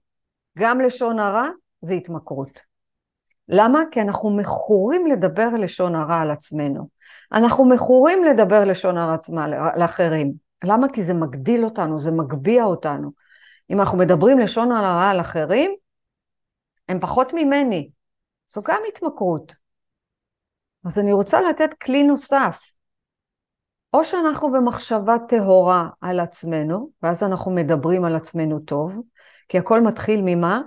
גם 0.58 0.80
לשון 0.80 1.18
הרע, 1.18 1.48
זה 1.80 1.94
התמכרות. 1.94 2.60
למה? 3.48 3.82
כי 3.90 4.00
אנחנו 4.00 4.30
מכורים 4.30 5.06
לדבר 5.06 5.48
לשון 5.48 5.94
הרע 5.94 6.16
על 6.16 6.30
עצמנו. 6.30 6.88
אנחנו 7.32 7.64
מכורים 7.64 8.24
לדבר 8.24 8.64
לשון 8.64 8.98
הרע 8.98 9.20
לאחרים. 9.76 10.32
למה? 10.64 10.86
כי 10.92 11.04
זה 11.04 11.14
מגדיל 11.14 11.64
אותנו, 11.64 11.98
זה 11.98 12.10
מגביה 12.10 12.64
אותנו. 12.64 13.10
אם 13.70 13.80
אנחנו 13.80 13.98
מדברים 13.98 14.38
לשון 14.38 14.72
הרע 14.72 15.10
על 15.10 15.20
אחרים, 15.20 15.74
הם 16.88 17.00
פחות 17.00 17.32
ממני. 17.34 17.90
זו 18.48 18.62
גם 18.62 18.80
התמכרות. 18.88 19.54
אז 20.84 20.98
אני 20.98 21.12
רוצה 21.12 21.40
לתת 21.40 21.70
כלי 21.82 22.02
נוסף. 22.02 22.58
או 23.94 24.04
שאנחנו 24.04 24.52
במחשבה 24.52 25.16
טהורה 25.28 25.88
על 26.00 26.20
עצמנו, 26.20 26.90
ואז 27.02 27.22
אנחנו 27.22 27.50
מדברים 27.50 28.04
על 28.04 28.16
עצמנו 28.16 28.60
טוב, 28.60 29.02
כי 29.48 29.58
הכל 29.58 29.80
מתחיל 29.80 30.20
ממה? 30.24 30.60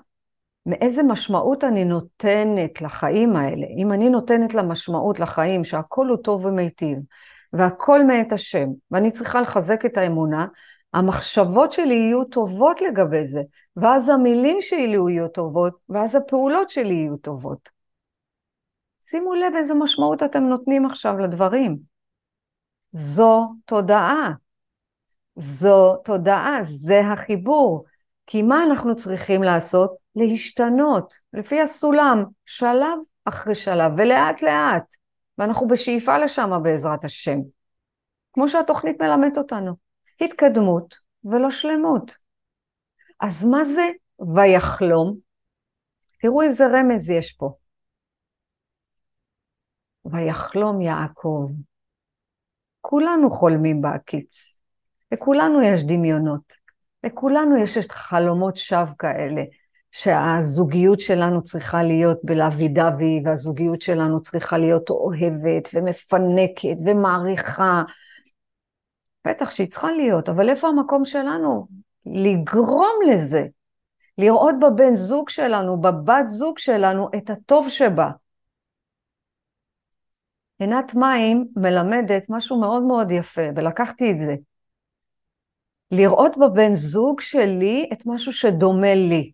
מאיזה 0.66 1.04
משמעות 1.04 1.64
אני 1.64 1.86
נותנת 1.86 2.82
לחיים 2.82 3.36
האלה. 3.36 3.68
אם 3.78 3.94
אני 3.94 4.10
נותנת 4.10 4.54
לה 4.54 4.64
משמעות 4.64 5.20
לחיים, 5.20 5.64
שהכל 5.64 6.08
הוא 6.08 6.18
טוב 6.18 6.46
ומיטיב, 6.46 6.98
והכל 7.54 8.04
מאת 8.04 8.32
השם, 8.32 8.68
ואני 8.92 9.12
צריכה 9.12 9.42
לחזק 9.42 9.86
את 9.86 9.98
האמונה, 9.98 10.48
המחשבות 10.94 11.72
שלי 11.72 11.96
יהיו 11.96 12.24
טובות 12.24 12.82
לגבי 12.82 13.28
זה, 13.28 13.42
ואז 13.76 14.10
המילים 14.10 14.58
שלי 14.62 14.98
יהיו 15.10 15.28
טובות, 15.28 15.74
ואז 15.90 16.16
הפעולות 16.16 16.70
שלי 16.70 16.94
יהיו 16.94 17.18
טובות. 17.18 17.70
שימו 19.10 19.34
לב 19.34 19.54
איזה 19.58 19.74
משמעות 19.74 20.24
אתם 20.24 20.44
נותנים 20.44 20.86
עכשיו 20.86 21.20
לדברים. 21.20 21.78
זו 22.92 23.48
תודעה. 23.66 24.32
זו 25.36 25.96
תודעה, 25.96 26.58
זה 26.64 27.00
החיבור. 27.00 27.86
כי 28.26 28.42
מה 28.42 28.64
אנחנו 28.64 28.96
צריכים 28.96 29.44
לעשות? 29.44 29.96
להשתנות, 30.16 31.14
לפי 31.34 31.62
הסולם, 31.62 32.24
שלב 32.46 33.00
אחרי 33.26 33.56
שלב, 33.56 33.92
ולאט 33.98 34.42
לאט. 34.42 34.96
ואנחנו 35.38 35.68
בשאיפה 35.68 36.18
לשם 36.18 36.60
בעזרת 36.64 37.06
השם. 37.06 37.38
כמו 38.34 38.50
שהתוכנית 38.50 39.02
מלמדת 39.02 39.38
אותנו. 39.38 39.87
התקדמות 40.22 40.96
ולא 41.24 41.52
שלמות. 41.52 42.16
אז 43.20 43.46
מה 43.46 43.64
זה 43.66 43.90
ויחלום? 44.36 45.18
תראו 46.22 46.42
איזה 46.42 46.68
רמז 46.68 47.10
יש 47.10 47.32
פה. 47.32 47.54
ויחלום 50.06 50.82
יעקב. 50.82 51.50
כולנו 52.82 53.32
חולמים 53.32 53.82
בהקיץ, 53.82 54.56
לכולנו 55.12 55.62
יש 55.62 55.84
דמיונות, 55.84 56.54
לכולנו 57.04 57.58
יש 57.58 57.78
את 57.78 57.92
חלומות 57.92 58.56
שווא 58.56 58.94
כאלה, 59.00 59.42
שהזוגיות 59.92 61.00
שלנו 61.00 61.44
צריכה 61.44 61.84
להיות 61.84 62.20
בלאבי 62.24 62.68
דווי, 62.68 63.22
והזוגיות 63.26 63.82
שלנו 63.82 64.22
צריכה 64.22 64.58
להיות 64.58 64.90
אוהבת 64.90 65.70
ומפנקת 65.74 66.78
ומעריכה. 66.86 67.84
בטח 69.28 69.52
שהיא 69.52 69.68
צריכה 69.68 69.92
להיות, 69.92 70.30
אבל 70.30 70.50
איפה 70.50 70.68
המקום 70.68 71.06
שלנו? 71.06 71.68
לגרום 72.06 73.00
לזה, 73.12 73.46
לראות 74.18 74.56
בבן 74.62 74.96
זוג 74.96 75.30
שלנו, 75.30 75.82
בבת 75.82 76.30
זוג 76.30 76.58
שלנו, 76.58 77.10
את 77.18 77.30
הטוב 77.30 77.70
שבה. 77.70 78.12
עינת 80.60 80.96
מים 80.96 81.48
מלמדת 81.56 82.26
משהו 82.30 82.60
מאוד 82.60 82.84
מאוד 82.84 83.12
יפה, 83.12 83.42
ולקחתי 83.56 84.12
את 84.12 84.20
זה. 84.20 84.36
לראות 85.92 86.38
בבן 86.38 86.74
זוג 86.74 87.22
שלי 87.22 87.90
את 87.94 88.06
משהו 88.06 88.34
שדומה 88.34 88.96
לי. 88.96 89.32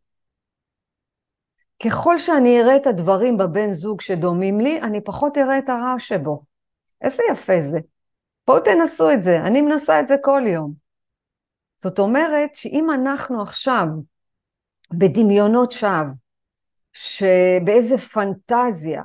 ככל 1.84 2.18
שאני 2.18 2.62
אראה 2.62 2.76
את 2.76 2.88
הדברים 2.88 3.38
בבן 3.38 3.74
זוג 3.74 4.02
שדומים 4.02 4.60
לי, 4.60 4.82
אני 4.82 5.02
פחות 5.02 5.38
אראה 5.38 5.58
את 5.58 5.70
הרע 5.70 5.96
שבו. 5.98 6.44
איזה 7.02 7.24
יפה 7.32 7.62
זה. 7.62 7.80
בואו 8.48 8.60
תנסו 8.60 9.12
את 9.12 9.24
זה, 9.24 9.42
אני 9.42 9.62
מנסה 9.62 10.00
את 10.00 10.08
זה 10.08 10.16
כל 10.22 10.42
יום. 10.48 10.74
זאת 11.84 12.00
אומרת 12.00 12.56
שאם 12.56 12.88
אנחנו 12.92 13.42
עכשיו 13.42 13.86
בדמיונות 14.92 15.72
שווא, 15.72 16.14
שבאיזה 16.94 17.98
פנטזיה, 17.98 19.04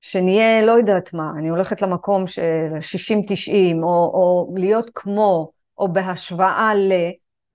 שנהיה 0.00 0.66
לא 0.66 0.72
יודעת 0.72 1.12
מה, 1.12 1.32
אני 1.38 1.48
הולכת 1.48 1.82
למקום 1.82 2.26
של 2.26 2.72
60-90, 2.80 3.82
או, 3.82 4.10
או 4.14 4.54
להיות 4.56 4.90
כמו, 4.94 5.50
או 5.78 5.92
בהשוואה 5.92 6.74
ל... 6.74 6.92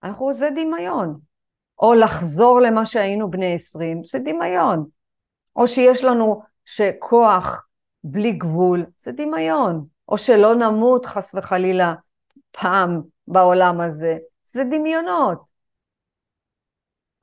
אנחנו, 0.03 0.33
זה 0.33 0.49
דמיון. 0.49 1.19
או 1.81 1.93
לחזור 1.93 2.59
למה 2.59 2.85
שהיינו 2.85 3.31
בני 3.31 3.55
20, 3.55 4.01
זה 4.11 4.19
דמיון. 4.19 4.85
או 5.55 5.67
שיש 5.67 6.03
לנו 6.03 6.41
שכוח 6.65 7.67
בלי 8.03 8.31
גבול, 8.31 8.85
זה 8.99 9.11
דמיון. 9.11 9.94
או 10.09 10.17
שלא 10.17 10.55
נמות 10.55 11.05
חס 11.05 11.35
וחלילה 11.35 11.93
פעם 12.51 13.01
בעולם 13.27 13.81
הזה, 13.81 14.17
זה 14.43 14.63
דמיונות. 14.63 15.43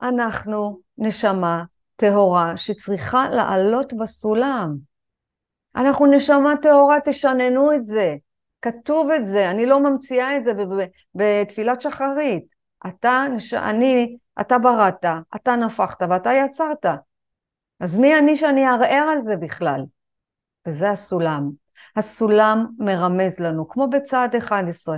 אנחנו 0.01 0.79
נשמה 0.97 1.63
טהורה 1.95 2.57
שצריכה 2.57 3.29
לעלות 3.29 3.93
בסולם. 3.93 4.75
אנחנו 5.75 6.05
נשמה 6.05 6.53
טהורה, 6.61 6.97
תשננו 7.05 7.73
את 7.73 7.85
זה. 7.85 8.15
כתוב 8.61 9.09
את 9.09 9.25
זה, 9.25 9.51
אני 9.51 9.65
לא 9.65 9.79
ממציאה 9.79 10.37
את 10.37 10.43
זה 10.43 10.51
בתפילת 11.15 11.81
שחרית. 11.81 12.45
אתה, 12.87 13.25
אני, 13.53 14.17
אתה 14.41 14.57
בראת, 14.57 15.05
אתה 15.35 15.55
נפחת 15.55 16.01
ואתה 16.09 16.29
יצרת. 16.33 16.85
אז 17.79 17.97
מי 17.97 18.17
אני 18.17 18.35
שאני 18.35 18.67
אערער 18.67 19.09
על 19.11 19.21
זה 19.21 19.35
בכלל? 19.35 19.81
וזה 20.67 20.89
הסולם. 20.89 21.62
הסולם 21.95 22.65
מרמז 22.79 23.39
לנו, 23.39 23.69
כמו 23.69 23.89
בצעד 23.89 24.35
11, 24.35 24.97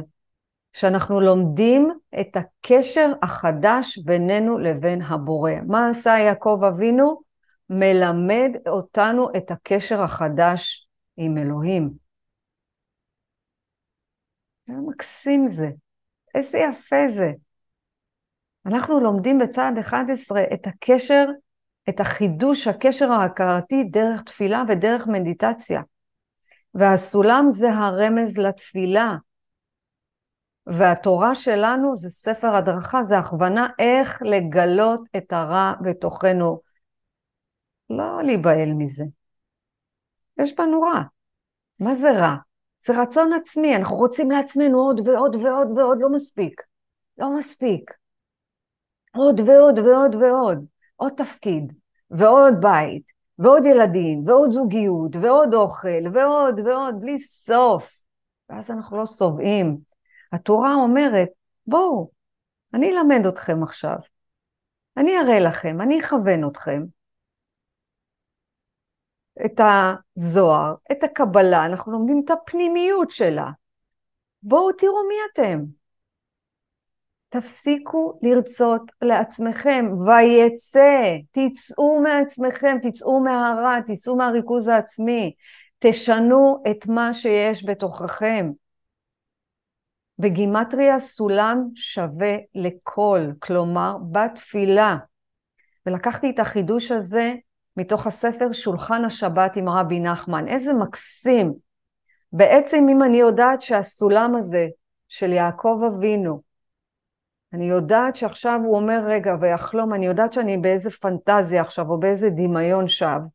שאנחנו 0.74 1.22
לומדים 1.22 1.92
את 2.20 2.38
הקשר 2.38 3.12
החדש 3.22 3.98
בינינו 3.98 4.58
לבין 4.58 5.02
הבורא. 5.02 5.52
מה 5.68 5.90
עשה 5.90 6.10
יעקב 6.10 6.62
אבינו? 6.68 7.22
מלמד 7.70 8.52
אותנו 8.68 9.30
את 9.38 9.52
הקשר 9.52 10.02
החדש 10.02 10.88
עם 11.18 11.38
אלוהים. 11.38 11.92
איזה 14.70 14.82
מקסים 14.88 15.48
זה, 15.48 15.70
איזה 16.36 16.58
יפה 16.58 17.12
זה. 17.16 17.32
אנחנו 18.66 19.00
לומדים 19.00 19.40
בצעד 19.40 19.78
11 19.78 20.44
את 20.54 20.68
הקשר, 20.68 21.26
את 21.90 22.00
החידוש 22.00 22.68
הקשר 22.68 23.12
ההכרתי 23.12 23.84
דרך 23.84 24.22
תפילה 24.24 24.64
ודרך 24.70 25.08
מדיטציה. 25.08 25.82
והסולם 26.76 27.48
זה 27.52 27.72
הרמז 27.72 28.38
לתפילה. 28.38 29.16
והתורה 30.68 31.36
שלנו 31.36 31.96
זה 31.96 32.10
ספר 32.10 32.56
הדרכה, 32.56 33.04
זה 33.04 33.18
הכוונה 33.18 33.68
איך 33.80 34.22
לגלות 34.22 35.02
את 35.18 35.34
הרע 35.34 35.74
בתוכנו. 35.82 36.60
לא 37.90 38.24
להיבהל 38.24 38.74
מזה. 38.78 39.04
יש 40.38 40.56
בנו 40.56 40.82
רע. 40.82 41.02
מה 41.80 41.96
זה 41.96 42.12
רע? 42.12 42.36
זה 42.86 43.02
רצון 43.02 43.34
עצמי, 43.34 43.76
אנחנו 43.76 43.96
רוצים 43.96 44.32
לעצמנו 44.32 44.80
עוד 44.80 45.08
ועוד 45.08 45.36
ועוד 45.36 45.78
ועוד, 45.78 45.98
לא 46.02 46.10
מספיק. 46.10 46.62
לא 47.18 47.38
מספיק. 47.38 47.92
עוד 49.16 49.40
ועוד 49.40 49.80
ועוד 49.80 50.16
ועוד. 50.16 50.66
עוד 50.96 51.14
תפקיד, 51.18 51.74
ועוד 52.12 52.54
בית, 52.62 53.04
ועוד 53.40 53.66
ילדים, 53.66 54.28
ועוד 54.28 54.52
זוגיות, 54.52 55.16
ועוד 55.22 55.54
אוכל, 55.54 56.08
ועוד 56.14 56.60
ועוד, 56.60 56.96
בלי 57.02 57.20
סוף. 57.20 57.92
ואז 58.50 58.72
אנחנו 58.72 58.98
לא 58.98 59.06
שובעים. 59.06 59.78
התורה 60.32 60.74
אומרת, 60.74 61.30
בואו, 61.68 62.10
אני 62.74 62.90
אלמד 62.92 63.26
אתכם 63.26 63.64
עכשיו. 63.64 63.98
אני 64.98 65.20
אראה 65.20 65.40
לכם, 65.40 65.82
אני 65.82 66.00
אכוון 66.00 66.48
אתכם. 66.48 66.84
את 69.46 69.60
הזוהר, 70.18 70.76
את 70.92 71.04
הקבלה, 71.04 71.66
אנחנו 71.66 71.92
לומדים 71.92 72.22
את 72.26 72.30
הפנימיות 72.30 73.12
שלה. 73.12 73.52
בואו 74.44 74.72
תראו 74.72 75.08
מי 75.08 75.16
אתם. 75.34 75.66
תפסיקו 77.36 78.20
לרצות 78.22 78.82
לעצמכם, 79.02 79.86
ויצא, 80.06 81.16
תצאו 81.32 82.02
מעצמכם, 82.02 82.78
תצאו 82.82 83.20
מהרע, 83.20 83.78
תצאו 83.88 84.16
מהריכוז 84.16 84.68
העצמי, 84.68 85.34
תשנו 85.80 86.64
את 86.72 86.88
מה 86.88 87.14
שיש 87.14 87.66
בתוככם. 87.66 88.52
בגימטריה 90.20 91.00
סולם 91.00 91.68
שווה 91.76 92.36
לכל, 92.56 93.20
כלומר 93.40 93.98
בתפילה. 94.12 94.98
ולקחתי 95.86 96.30
את 96.30 96.40
החידוש 96.40 96.92
הזה 96.92 97.34
מתוך 97.78 98.08
הספר 98.08 98.52
שולחן 98.52 99.06
השבת 99.06 99.56
עם 99.56 99.70
רבי 99.70 100.00
נחמן. 100.00 100.48
איזה 100.48 100.74
מקסים. 100.74 101.54
בעצם 102.34 102.86
אם 102.90 103.04
אני 103.04 103.18
יודעת 103.18 103.62
שהסולם 103.62 104.36
הזה 104.36 104.68
של 105.08 105.34
יעקב 105.34 105.82
אבינו, 105.88 106.45
אני 107.56 107.66
יודעת 107.66 108.16
שעכשיו 108.16 108.60
הוא 108.66 108.76
אומר, 108.76 109.02
רגע, 109.08 109.36
ויחלום, 109.42 109.94
אני 109.94 110.06
יודעת 110.06 110.34
שאני 110.34 110.58
באיזה 110.58 110.92
פנטזיה 110.92 111.62
עכשיו, 111.62 111.90
או 111.90 112.00
באיזה 112.00 112.30
דמיון 112.30 112.88
שווא. 112.88 113.28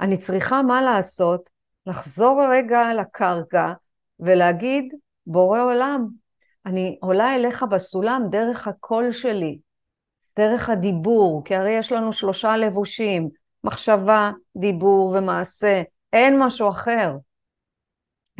אני 0.00 0.18
צריכה 0.18 0.62
מה 0.62 0.82
לעשות? 0.82 1.48
לחזור 1.86 2.42
רגע 2.52 2.94
לקרקע 2.94 3.72
ולהגיד, 4.20 4.94
בורא 5.26 5.60
עולם, 5.60 6.06
אני 6.66 6.98
עולה 7.00 7.34
אליך 7.34 7.62
בסולם 7.62 8.22
דרך 8.30 8.68
הקול 8.68 9.12
שלי, 9.12 9.58
דרך 10.36 10.70
הדיבור, 10.70 11.44
כי 11.44 11.54
הרי 11.54 11.70
יש 11.70 11.92
לנו 11.92 12.12
שלושה 12.12 12.56
לבושים, 12.56 13.28
מחשבה, 13.64 14.30
דיבור 14.56 15.14
ומעשה, 15.18 15.82
אין 16.12 16.38
משהו 16.38 16.68
אחר. 16.68 17.16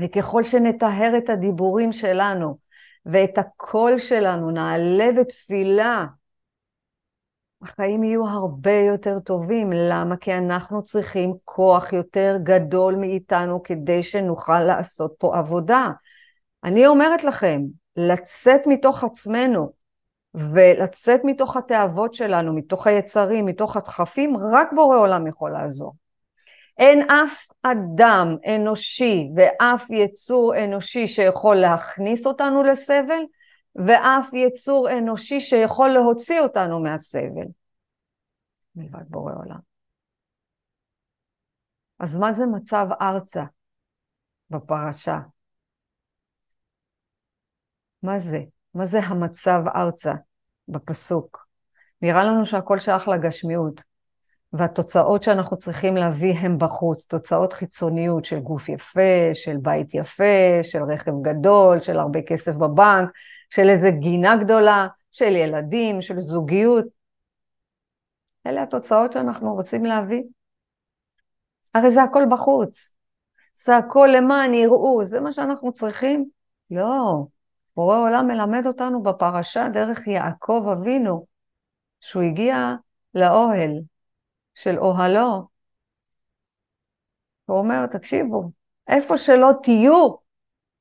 וככל 0.00 0.44
שנטהר 0.44 1.18
את 1.18 1.30
הדיבורים 1.30 1.92
שלנו 1.92 2.61
ואת 3.06 3.38
הקול 3.38 3.98
שלנו, 3.98 4.50
נעלה 4.50 5.06
בתפילה, 5.18 6.06
החיים 7.62 8.04
יהיו 8.04 8.26
הרבה 8.26 8.72
יותר 8.72 9.18
טובים. 9.18 9.70
למה? 9.72 10.16
כי 10.16 10.34
אנחנו 10.34 10.82
צריכים 10.82 11.34
כוח 11.44 11.92
יותר 11.92 12.36
גדול 12.42 12.94
מאיתנו 12.94 13.62
כדי 13.62 14.02
שנוכל 14.02 14.60
לעשות 14.60 15.14
פה 15.18 15.38
עבודה. 15.38 15.90
אני 16.64 16.86
אומרת 16.86 17.24
לכם, 17.24 17.62
לצאת 17.96 18.60
מתוך 18.66 19.04
עצמנו 19.04 19.72
ולצאת 20.34 21.20
מתוך 21.24 21.56
התאוות 21.56 22.14
שלנו, 22.14 22.54
מתוך 22.54 22.86
היצרים, 22.86 23.46
מתוך 23.46 23.76
הדחפים, 23.76 24.36
רק 24.36 24.72
בורא 24.72 24.98
עולם 24.98 25.26
יכול 25.26 25.52
לעזור. 25.52 26.01
אין 26.78 27.10
אף 27.10 27.46
אדם 27.62 28.36
אנושי 28.56 29.30
ואף 29.36 29.90
יצור 29.90 30.54
אנושי 30.64 31.06
שיכול 31.06 31.56
להכניס 31.56 32.26
אותנו 32.26 32.62
לסבל, 32.62 33.22
ואף 33.76 34.28
יצור 34.32 34.90
אנושי 34.90 35.40
שיכול 35.40 35.88
להוציא 35.88 36.40
אותנו 36.40 36.80
מהסבל, 36.80 37.46
מלבד 38.76 39.04
בורא 39.08 39.32
עולם. 39.32 39.58
אז 41.98 42.16
מה 42.16 42.32
זה 42.32 42.46
מצב 42.46 42.86
ארצה 43.00 43.44
בפרשה? 44.50 45.18
מה 48.02 48.18
זה? 48.18 48.40
מה 48.74 48.86
זה 48.86 48.98
המצב 48.98 49.62
ארצה 49.74 50.12
בפסוק? 50.68 51.46
נראה 52.02 52.24
לנו 52.24 52.46
שהכל 52.46 52.78
שייך 52.78 53.08
לגשמיות, 53.08 53.80
והתוצאות 54.52 55.22
שאנחנו 55.22 55.56
צריכים 55.56 55.96
להביא 55.96 56.34
הם 56.38 56.58
בחוץ, 56.58 57.06
תוצאות 57.06 57.52
חיצוניות 57.52 58.24
של 58.24 58.38
גוף 58.38 58.68
יפה, 58.68 59.34
של 59.34 59.56
בית 59.56 59.94
יפה, 59.94 60.60
של 60.62 60.82
רכב 60.82 61.12
גדול, 61.22 61.80
של 61.80 61.98
הרבה 61.98 62.22
כסף 62.22 62.52
בבנק, 62.52 63.10
של 63.50 63.68
איזה 63.68 63.90
גינה 63.90 64.36
גדולה, 64.36 64.86
של 65.10 65.36
ילדים, 65.36 66.02
של 66.02 66.20
זוגיות. 66.20 66.84
אלה 68.46 68.62
התוצאות 68.62 69.12
שאנחנו 69.12 69.54
רוצים 69.54 69.84
להביא. 69.84 70.22
הרי 71.74 71.90
זה 71.90 72.02
הכל 72.02 72.22
בחוץ. 72.30 72.92
זה 73.64 73.76
הכל 73.76 74.08
למען 74.16 74.54
יראו, 74.54 75.04
זה 75.04 75.20
מה 75.20 75.32
שאנחנו 75.32 75.72
צריכים? 75.72 76.28
לא. 76.70 77.24
בורא 77.76 77.98
עולם 77.98 78.26
מלמד 78.26 78.66
אותנו 78.66 79.02
בפרשה 79.02 79.68
דרך 79.68 80.06
יעקב 80.06 80.68
אבינו, 80.72 81.26
שהוא 82.00 82.22
הגיע 82.22 82.74
לאוהל 83.14 83.70
של 84.54 84.78
אוהלו. 84.78 85.48
הוא 87.46 87.58
אומר, 87.58 87.86
תקשיבו, 87.86 88.50
איפה 88.88 89.18
שלא 89.18 89.50
תהיו, 89.62 90.14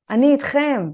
אני 0.09 0.33
איתכם. 0.33 0.91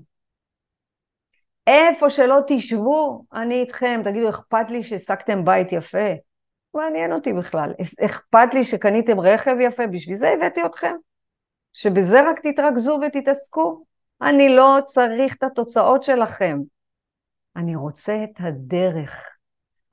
איפה 1.68 2.10
שלא 2.10 2.40
תשבו, 2.48 3.26
אני 3.34 3.62
איתכם. 3.62 4.02
תגידו, 4.04 4.30
אכפת 4.30 4.66
לי 4.72 4.84
שהעסקתם 4.84 5.46
בית 5.46 5.72
יפה? 5.72 6.08
מעניין 6.74 7.14
אותי 7.14 7.34
בכלל. 7.34 7.74
אכפת 8.06 8.54
לי 8.54 8.64
שקניתם 8.64 9.20
רכב 9.20 9.56
יפה, 9.60 9.88
בשביל 9.88 10.16
זה 10.16 10.30
הבאתי 10.30 10.66
אתכם. 10.66 10.96
שבזה 11.74 12.30
רק 12.30 12.40
תתרכזו 12.44 13.00
ותתעסקו. 13.08 13.84
אני 14.22 14.56
לא 14.56 14.78
צריך 14.84 15.36
את 15.36 15.44
התוצאות 15.44 16.04
שלכם. 16.04 16.60
אני 17.56 17.76
רוצה 17.76 18.24
את 18.24 18.36
הדרך. 18.40 19.26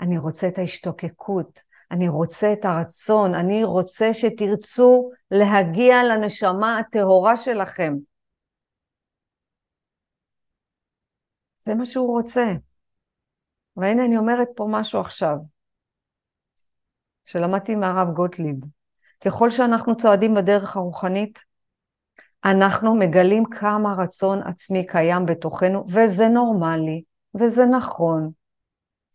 אני 0.00 0.18
רוצה 0.18 0.48
את 0.48 0.58
ההשתוקקות. 0.58 1.60
אני 1.94 2.08
רוצה 2.08 2.52
את 2.52 2.64
הרצון. 2.64 3.34
אני 3.34 3.64
רוצה 3.64 4.14
שתרצו 4.14 5.10
להגיע 5.30 6.04
לנשמה 6.04 6.78
הטהורה 6.78 7.36
שלכם. 7.36 7.94
זה 11.64 11.74
מה 11.74 11.86
שהוא 11.86 12.10
רוצה. 12.10 12.46
והנה 13.76 14.04
אני 14.04 14.16
אומרת 14.16 14.48
פה 14.56 14.66
משהו 14.70 15.00
עכשיו, 15.00 15.36
שלמדתי 17.24 17.74
מהרב 17.74 18.14
גוטליב. 18.14 18.56
ככל 19.24 19.50
שאנחנו 19.50 19.96
צועדים 19.96 20.34
בדרך 20.34 20.76
הרוחנית, 20.76 21.40
אנחנו 22.44 22.94
מגלים 22.94 23.44
כמה 23.44 23.94
רצון 23.98 24.42
עצמי 24.42 24.86
קיים 24.86 25.26
בתוכנו, 25.26 25.86
וזה 25.88 26.28
נורמלי, 26.28 27.02
וזה 27.34 27.64
נכון. 27.64 28.30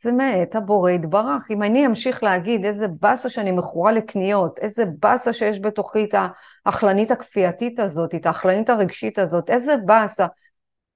זה 0.01 0.11
מאת 0.11 0.55
הבורא 0.55 0.91
יתברך. 0.91 1.51
אם 1.51 1.63
אני 1.63 1.85
אמשיך 1.85 2.23
להגיד 2.23 2.65
איזה 2.65 2.87
באסה 2.87 3.29
שאני 3.29 3.51
מכורה 3.51 3.91
לקניות, 3.91 4.59
איזה 4.59 4.85
באסה 4.99 5.33
שיש 5.33 5.59
בתוכי 5.61 6.03
את 6.03 6.15
האכלנית 6.65 7.11
הכפייתית 7.11 7.79
הזאת, 7.79 8.15
את 8.15 8.25
האכלנית 8.25 8.69
הרגשית 8.69 9.19
הזאת, 9.19 9.49
איזה 9.49 9.77
באסה, 9.77 10.27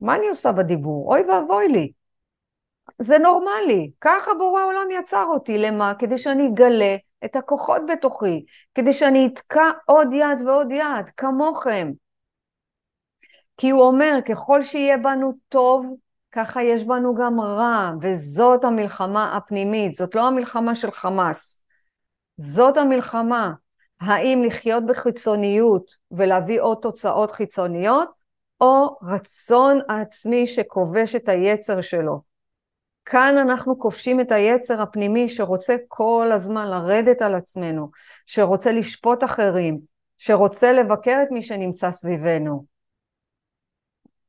מה 0.02 0.16
אני 0.16 0.28
עושה 0.28 0.52
בדיבור? 0.52 1.14
אוי 1.14 1.22
ואבוי 1.22 1.68
לי. 1.68 1.92
זה 3.00 3.18
נורמלי, 3.18 3.92
ככה 4.02 4.32
בורא 4.34 4.62
העולם 4.62 4.92
יצר 4.92 5.26
אותי, 5.30 5.58
למה? 5.58 5.94
כדי 6.00 6.18
שאני 6.18 6.48
אגלה 6.48 6.96
את 7.26 7.36
הכוחות 7.36 7.82
בתוכי, 7.92 8.46
כדי 8.76 8.94
שאני 8.94 9.30
אתקע 9.34 9.70
עוד 9.86 10.08
יד 10.14 10.42
ועוד 10.46 10.72
יד, 10.72 11.10
כמוכם. 11.18 11.92
כי 13.58 13.70
הוא 13.70 13.84
אומר, 13.84 14.20
ככל 14.26 14.62
שיהיה 14.62 14.98
בנו 14.98 15.34
טוב, 15.50 15.96
ככה 16.36 16.64
יש 16.64 16.84
בנו 16.84 17.16
גם 17.16 17.40
רע, 17.42 17.92
וזאת 18.02 18.64
המלחמה 18.64 19.38
הפנימית, 19.38 19.96
זאת 19.96 20.16
לא 20.16 20.28
המלחמה 20.28 20.76
של 20.76 20.92
חמאס, 20.92 21.64
זאת 22.38 22.78
המלחמה. 22.78 23.54
האם 24.02 24.44
לחיות 24.46 24.86
בחיצוניות 24.86 25.92
ולהביא 26.12 26.62
עוד 26.62 26.78
תוצאות 26.82 27.32
חיצוניות, 27.32 28.10
או 28.62 28.98
רצון 29.04 29.80
עצמי 29.88 30.48
שכובש 30.48 31.16
את 31.16 31.30
היצר 31.30 31.82
שלו. 31.82 32.22
כאן 33.06 33.38
אנחנו 33.38 33.80
כובשים 33.80 34.22
את 34.22 34.32
היצר 34.32 34.82
הפנימי 34.82 35.30
שרוצה 35.30 35.76
כל 35.88 36.30
הזמן 36.34 36.68
לרדת 36.68 37.22
על 37.22 37.36
עצמנו, 37.36 37.90
שרוצה 38.26 38.72
לשפוט 38.72 39.24
אחרים, 39.24 39.80
שרוצה 40.18 40.74
לבקר 40.74 41.20
את 41.24 41.32
מי 41.32 41.42
שנמצא 41.42 41.92
סביבנו. 41.92 42.73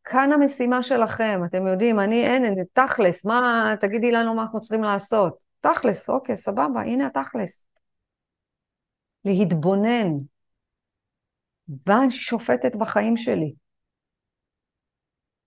כאן 0.04 0.32
המשימה 0.32 0.82
שלכם, 0.82 1.40
אתם 1.46 1.66
יודעים, 1.66 2.00
אני 2.00 2.26
אין, 2.26 2.44
אין, 2.44 2.54
תכלס, 2.72 3.24
מה, 3.24 3.74
תגידי 3.80 4.12
לנו 4.12 4.34
מה 4.34 4.42
אנחנו 4.42 4.60
צריכים 4.60 4.82
לעשות. 4.82 5.38
תכלס, 5.60 6.10
אוקיי, 6.10 6.36
סבבה, 6.36 6.80
הנה 6.80 7.06
התכלס. 7.06 7.64
להתבונן. 9.24 10.12
ואני 11.86 12.10
שופטת 12.10 12.76
בחיים 12.76 13.16
שלי. 13.16 13.54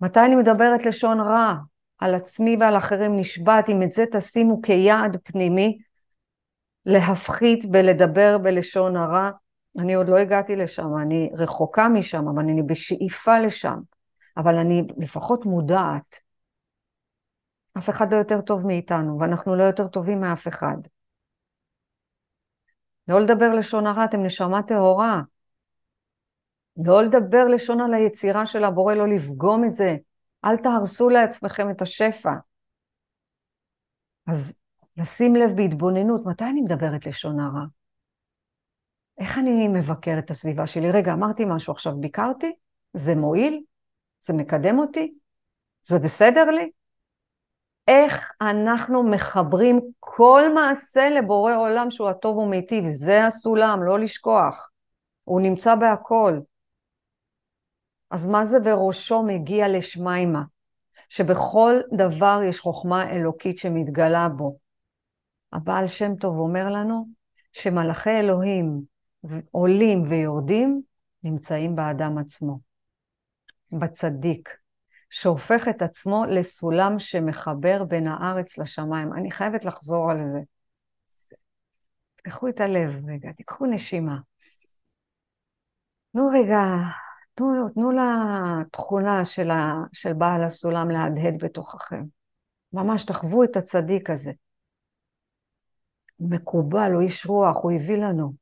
מתי 0.02 0.20
אני 0.20 0.36
מדברת 0.36 0.86
לשון 0.86 1.20
רע 1.20 1.54
על 1.98 2.16
עצמי 2.16 2.58
ועל 2.60 2.78
אחרים? 2.78 3.20
נשבעת, 3.20 3.70
אם 3.70 3.84
את 3.84 3.92
זה 3.92 4.04
תשימו 4.12 4.62
כיעד 4.62 5.18
פנימי, 5.24 5.78
להפחית 6.86 7.66
בלדבר 7.66 8.38
בלשון 8.38 8.96
הרע. 8.96 9.30
אני 9.80 9.94
עוד 9.94 10.10
לא 10.10 10.18
הגעתי 10.18 10.56
לשם, 10.56 10.98
אני 11.02 11.30
רחוקה 11.34 11.88
משם, 11.88 12.28
אבל 12.28 12.44
אני 12.44 12.64
בשאיפה 12.64 13.40
לשם. 13.40 13.78
אבל 14.38 14.56
אני 14.56 14.84
לפחות 14.98 15.46
מודעת. 15.46 16.16
אף 17.78 17.90
אחד 17.90 18.12
לא 18.12 18.18
יותר 18.18 18.42
טוב 18.42 18.68
מאיתנו, 18.68 19.20
ואנחנו 19.20 19.56
לא 19.56 19.64
יותר 19.64 19.88
טובים 19.88 20.22
מאף 20.22 20.48
אחד. 20.48 20.78
לא 23.08 23.20
לדבר 23.22 23.54
לשון 23.54 23.88
הרע, 23.88 24.06
אתם 24.06 24.24
נשמה 24.24 24.64
טהורה. 24.64 25.22
לא 26.86 27.04
לדבר 27.04 27.48
לשון 27.48 27.82
על 27.82 27.94
היצירה 27.94 28.46
של 28.46 28.64
הבורא, 28.64 28.94
לא 28.94 29.08
לפגום 29.08 29.66
את 29.66 29.74
זה. 29.74 29.96
אל 30.46 30.58
תהרסו 30.58 31.10
לעצמכם 31.10 31.70
את 31.70 31.82
השפע. 31.82 32.34
אז 34.28 34.54
לשים 34.98 35.36
לב 35.36 35.56
בהתבוננות, 35.56 36.26
מתי 36.26 36.46
אני 36.46 36.62
מדברת 36.62 37.06
לשון 37.06 37.40
הרע? 37.40 37.66
איך 39.18 39.38
אני 39.38 39.68
מבקר 39.68 40.16
את 40.20 40.32
הסביבה 40.32 40.68
שלי? 40.68 40.92
רגע, 40.92 41.14
אמרתי 41.14 41.46
משהו 41.46 41.74
עכשיו, 41.74 41.94
ביקרתי? 42.00 42.56
זה 42.94 43.16
מועיל? 43.16 43.64
זה 44.28 44.34
מקדם 44.34 44.80
אותי? 44.80 45.14
זה 45.84 46.00
בסדר 46.00 46.46
לי? 46.46 46.72
איך 47.88 48.32
אנחנו 48.42 49.04
מחברים 49.04 49.80
כל 50.00 50.42
מעשה 50.56 51.10
לבורא 51.10 51.56
עולם 51.56 51.92
שהוא 51.92 52.10
הטוב 52.10 52.38
ומיטיב? 52.38 52.86
זה 52.90 53.26
הסולם, 53.26 53.84
לא 53.84 54.00
לשכוח. 54.00 54.70
הוא 55.24 55.42
נמצא 55.42 55.76
בהכל. 55.76 56.40
אז 58.12 58.28
מה 58.28 58.46
זה 58.46 58.58
וראשו 58.64 59.24
מגיע 59.24 59.68
לשמיימה? 59.68 60.44
שבכל 61.10 61.74
דבר 61.98 62.40
יש 62.50 62.60
חוכמה 62.60 63.12
אלוקית 63.12 63.58
שמתגלה 63.58 64.30
בו. 64.30 64.58
הבעל 65.54 65.88
שם 65.88 66.16
טוב 66.16 66.38
אומר 66.38 66.70
לנו 66.70 67.08
שמלאכי 67.52 68.10
אלוהים 68.10 68.82
עולים 69.52 70.04
ויורדים 70.10 70.82
נמצאים 71.24 71.76
באדם 71.76 72.18
עצמו, 72.18 72.60
בצדיק, 73.72 74.50
שהופך 75.10 75.68
את 75.70 75.82
עצמו 75.82 76.26
לסולם 76.26 77.00
שמחבר 77.00 77.84
בין 77.84 78.08
הארץ 78.08 78.58
לשמיים. 78.58 79.14
אני 79.14 79.32
חייבת 79.32 79.66
לחזור 79.66 80.12
על 80.12 80.18
זה. 80.32 80.40
תפתחו 82.16 82.48
את 82.48 82.62
הלב 82.62 83.10
רגע, 83.10 83.32
תיקחו 83.32 83.66
נשימה. 83.66 84.18
נו 86.14 86.30
רגע, 86.34 86.60
תנו, 87.34 87.70
תנו 87.74 87.92
לתכונה 87.92 89.26
של, 89.26 89.52
ה, 89.52 89.74
של 89.94 90.14
בעל 90.14 90.44
הסולם 90.44 90.90
להדהד 90.90 91.44
בתוככם. 91.44 92.04
ממש 92.74 93.06
תחוו 93.06 93.44
את 93.44 93.58
הצדיק 93.58 94.10
הזה. 94.10 94.32
מקובל, 96.20 96.92
הוא 96.94 97.02
איש 97.02 97.26
רוח, 97.26 97.58
הוא 97.62 97.72
הביא 97.72 97.98
לנו. 97.98 98.34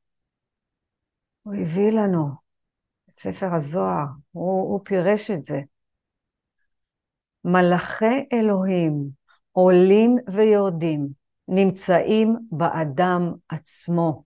הוא 1.44 1.56
הביא 1.56 1.92
לנו 1.92 2.45
ספר 3.18 3.54
הזוהר, 3.56 4.06
הוא, 4.32 4.74
הוא 4.74 4.80
פירש 4.86 5.32
את 5.32 5.46
זה. 5.46 5.62
מלאכי 7.46 8.28
אלוהים 8.34 9.10
עולים 9.52 10.18
ויורדים, 10.34 11.08
נמצאים 11.48 12.36
באדם 12.52 13.34
עצמו, 13.50 14.24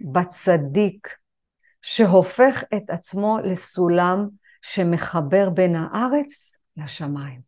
בצדיק, 0.00 1.08
שהופך 1.82 2.62
את 2.76 2.90
עצמו 2.90 3.38
לסולם 3.44 4.28
שמחבר 4.62 5.50
בין 5.50 5.76
הארץ 5.76 6.56
לשמיים. 6.76 7.40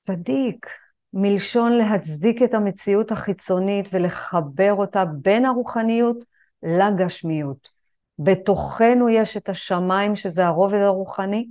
צדיק, 0.00 0.66
מלשון 1.12 1.72
להצדיק 1.72 2.42
את 2.42 2.54
המציאות 2.54 3.12
החיצונית 3.12 3.88
ולחבר 3.92 4.72
אותה 4.72 5.04
בין 5.04 5.44
הרוחניות 5.44 6.24
לגשמיות. 6.62 7.73
בתוכנו 8.18 9.08
יש 9.08 9.36
את 9.36 9.48
השמיים, 9.48 10.16
שזה 10.16 10.46
הרובד 10.46 10.78
הרוחני, 10.78 11.48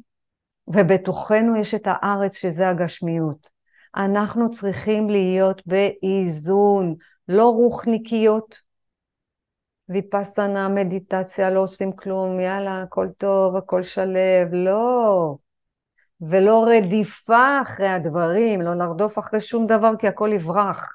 ובתוכנו 0.68 1.56
יש 1.56 1.74
את 1.74 1.84
הארץ, 1.86 2.36
שזה 2.36 2.70
הגשמיות. 2.70 3.50
אנחנו 3.96 4.52
צריכים 4.52 5.10
להיות 5.10 5.62
באיזון, 5.66 6.96
לא 7.28 7.50
רוחניקיות. 7.50 8.74
ויפסנה, 9.90 10.70
מדיטציה, 10.70 11.50
לא 11.50 11.60
עושים 11.60 11.96
כלום, 11.96 12.40
יאללה, 12.40 12.82
הכל 12.82 13.08
טוב, 13.18 13.56
הכל 13.56 13.84
שלב, 13.84 14.48
לא. 14.54 15.36
ולא 16.22 16.66
רדיפה 16.70 17.62
אחרי 17.62 17.88
הדברים, 17.88 18.62
לא 18.62 18.76
לרדוף 18.76 19.20
אחרי 19.20 19.42
שום 19.42 19.68
דבר 19.68 19.92
כי 20.00 20.08
הכל 20.08 20.30
יברח. 20.34 20.88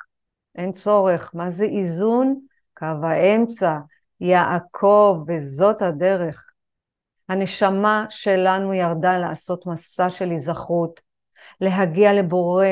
אין 0.57 0.73
צורך. 0.73 1.31
מה 1.35 1.51
זה 1.51 1.65
איזון? 1.65 2.41
קו 2.75 2.87
האמצע, 3.03 3.79
יעקב, 4.21 5.25
וזאת 5.29 5.83
הדרך. 5.83 6.51
הנשמה 7.29 8.07
שלנו 8.11 8.75
ירדה 8.75 9.19
לעשות 9.19 9.67
מסע 9.67 10.11
של 10.11 10.31
היזכרות, 10.31 11.01
להגיע 11.61 12.13
לבורא 12.13 12.67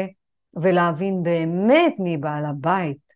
ולהבין 0.57 1.23
באמת 1.23 1.95
מי 1.99 2.17
בעל 2.17 2.45
הבית. 2.47 3.07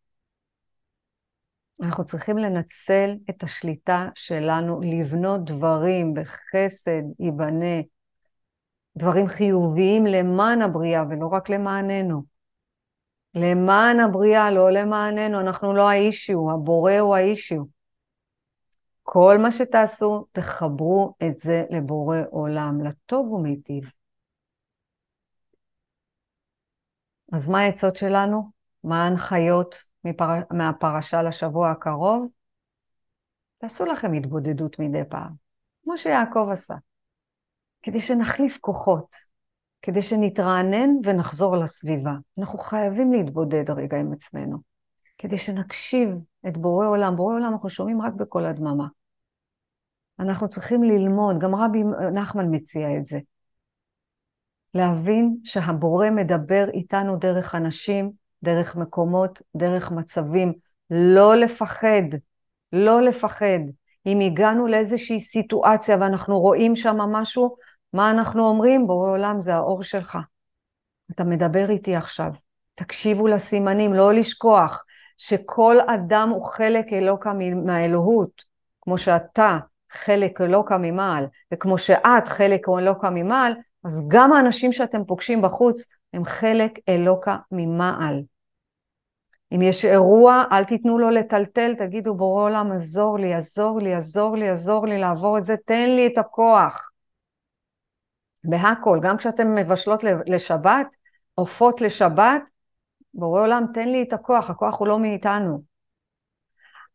אנחנו 1.82 2.04
צריכים 2.04 2.38
לנצל 2.38 3.14
את 3.30 3.42
השליטה 3.42 4.08
שלנו, 4.14 4.80
לבנות 4.80 5.44
דברים 5.44 6.14
בחסד 6.14 7.02
ייבנה, 7.20 7.80
דברים 8.96 9.28
חיוביים 9.28 10.06
למען 10.06 10.62
הבריאה 10.62 11.04
ולא 11.10 11.26
רק 11.26 11.50
למעננו. 11.50 12.22
למען 13.34 14.00
הבריאה, 14.00 14.50
לא 14.50 14.70
למעננו, 14.70 15.40
אנחנו 15.40 15.74
לא 15.74 15.90
האישיו, 15.90 16.50
הבורא 16.50 16.98
הוא 16.98 17.16
האישיו. 17.16 17.79
כל 19.12 19.38
מה 19.42 19.52
שתעשו, 19.52 20.26
תחברו 20.32 21.14
את 21.22 21.40
זה 21.40 21.64
לבורא 21.70 22.18
עולם, 22.30 22.84
לטוב 22.84 23.32
ומיטיב. 23.32 23.90
אז 27.32 27.48
מה 27.48 27.60
העצות 27.60 27.96
שלנו? 27.96 28.50
מה 28.84 29.04
ההנחיות 29.04 29.82
מפר... 30.04 30.24
מהפרשה 30.50 31.22
לשבוע 31.22 31.70
הקרוב? 31.70 32.28
תעשו 33.58 33.84
לכם 33.84 34.12
התבודדות 34.12 34.78
מדי 34.78 35.02
פעם, 35.08 35.32
כמו 35.84 35.98
שיעקב 35.98 36.48
עשה. 36.52 36.74
כדי 37.82 38.00
שנחליף 38.00 38.58
כוחות, 38.60 39.16
כדי 39.82 40.02
שנתרענן 40.02 40.90
ונחזור 41.04 41.56
לסביבה. 41.56 42.14
אנחנו 42.38 42.58
חייבים 42.58 43.12
להתבודד 43.12 43.70
רגע 43.70 43.96
עם 43.96 44.12
עצמנו, 44.12 44.58
כדי 45.18 45.38
שנקשיב 45.38 46.08
את 46.48 46.56
בורא 46.56 46.86
עולם. 46.86 47.16
בורא 47.16 47.34
עולם 47.34 47.52
אנחנו 47.52 47.70
שומעים 47.70 48.02
רק 48.02 48.12
בקול 48.12 48.46
הדממה. 48.46 48.99
אנחנו 50.20 50.48
צריכים 50.48 50.82
ללמוד, 50.82 51.38
גם 51.38 51.54
רבי 51.54 51.82
נחמן 52.12 52.54
מציע 52.54 52.96
את 52.96 53.04
זה, 53.04 53.18
להבין 54.74 55.36
שהבורא 55.44 56.10
מדבר 56.10 56.70
איתנו 56.74 57.16
דרך 57.16 57.54
אנשים, 57.54 58.10
דרך 58.42 58.76
מקומות, 58.76 59.42
דרך 59.56 59.90
מצבים. 59.90 60.52
לא 60.90 61.34
לפחד, 61.34 62.02
לא 62.72 63.02
לפחד. 63.02 63.60
אם 64.06 64.20
הגענו 64.20 64.66
לאיזושהי 64.66 65.20
סיטואציה 65.20 65.96
ואנחנו 66.00 66.40
רואים 66.40 66.76
שם 66.76 66.96
משהו, 66.96 67.56
מה 67.92 68.10
אנחנו 68.10 68.48
אומרים? 68.48 68.86
בורא 68.86 69.10
עולם 69.10 69.40
זה 69.40 69.54
האור 69.54 69.82
שלך. 69.82 70.18
אתה 71.10 71.24
מדבר 71.24 71.70
איתי 71.70 71.96
עכשיו. 71.96 72.30
תקשיבו 72.74 73.28
לסימנים, 73.28 73.94
לא 73.94 74.12
לשכוח 74.12 74.84
שכל 75.16 75.76
אדם 75.86 76.28
הוא 76.34 76.44
חלק 76.44 76.92
אלוקה 76.92 77.32
מהאלוהות, 77.64 78.42
כמו 78.80 78.98
שאתה 78.98 79.58
חלק 79.92 80.40
אלוקה 80.40 80.78
ממעל, 80.78 81.26
וכמו 81.52 81.78
שאת 81.78 82.28
חלק 82.28 82.68
אלוקה 82.78 83.10
ממעל, 83.10 83.52
אז 83.84 84.02
גם 84.08 84.32
האנשים 84.32 84.72
שאתם 84.72 85.04
פוגשים 85.04 85.42
בחוץ 85.42 85.84
הם 86.12 86.24
חלק 86.24 86.72
אלוקה 86.88 87.36
ממעל. 87.52 88.22
אם 89.54 89.62
יש 89.62 89.84
אירוע, 89.84 90.44
אל 90.52 90.64
תיתנו 90.64 90.98
לו 90.98 91.10
לטלטל, 91.10 91.74
תגידו 91.74 92.14
בורא 92.14 92.44
עולם, 92.44 92.72
עזור 92.72 93.18
לי, 93.18 93.34
עזור 93.34 93.80
לי, 93.80 93.94
עזור 93.94 94.36
לי, 94.36 94.48
עזור 94.48 94.86
לי 94.86 94.98
לעבור 94.98 95.38
את 95.38 95.44
זה, 95.44 95.56
תן 95.66 95.88
לי 95.88 96.06
את 96.06 96.18
הכוח. 96.18 96.90
בהכל, 98.44 98.98
גם 99.02 99.16
כשאתן 99.16 99.54
מבשלות 99.54 100.04
לשבת, 100.26 100.94
עופות 101.34 101.80
לשבת, 101.80 102.42
בורא 103.14 103.40
עולם, 103.40 103.64
תן 103.74 103.88
לי 103.88 104.02
את 104.02 104.12
הכוח, 104.12 104.50
הכוח 104.50 104.78
הוא 104.78 104.88
לא 104.88 104.98
מאיתנו. 104.98 105.62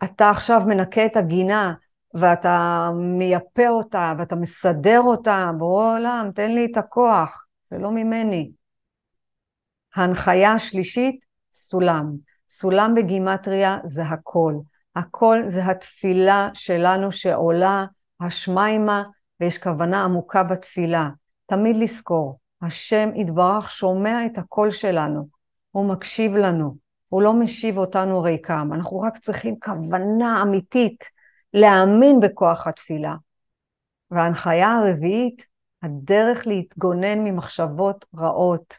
אתה 0.04 0.30
עכשיו 0.30 0.62
מנקה 0.68 1.06
את 1.06 1.18
הגינה, 1.18 1.74
ואתה 2.16 2.90
מייפה 2.96 3.68
אותה, 3.68 4.14
ואתה 4.18 4.36
מסדר 4.36 5.02
אותה, 5.02 5.52
בורא 5.58 5.94
עולם, 5.94 6.30
תן 6.36 6.52
לי 6.52 6.66
את 6.72 6.78
הכוח, 6.78 7.46
זה 7.72 7.78
לא 7.78 7.92
ממני. 7.92 8.52
ההנחיה 9.96 10.54
השלישית, 10.54 11.20
סולם. 11.54 12.12
סולם 12.50 12.94
בגימטריה 12.96 13.78
זה 13.86 14.04
הכל. 14.04 14.54
הכל 14.96 15.44
זה 15.48 15.66
התפילה 15.66 16.50
שלנו 16.54 17.12
שעולה 17.12 17.86
השמיימה, 18.20 19.04
ויש 19.40 19.58
כוונה 19.58 20.04
עמוקה 20.04 20.44
בתפילה. 20.44 21.10
תמיד 21.46 21.78
לזכור, 21.78 22.40
השם 22.62 23.10
יתברך 23.16 23.72
שומע 23.72 24.26
את 24.26 24.38
הקול 24.38 24.72
שלנו, 24.72 25.28
הוא 25.72 25.90
מקשיב 25.90 26.36
לנו, 26.36 26.76
הוא 27.10 27.22
לא 27.22 27.34
משיב 27.34 27.78
אותנו 27.78 28.22
ריקם, 28.22 28.70
אנחנו 28.74 29.00
רק 29.00 29.18
צריכים 29.18 29.56
כוונה 29.60 30.42
אמיתית 30.42 31.15
להאמין 31.56 32.20
בכוח 32.20 32.68
התפילה. 32.68 33.16
וההנחיה 34.12 34.76
הרביעית, 34.76 35.46
הדרך 35.84 36.48
להתגונן 36.48 37.20
ממחשבות 37.24 38.06
רעות. 38.18 38.78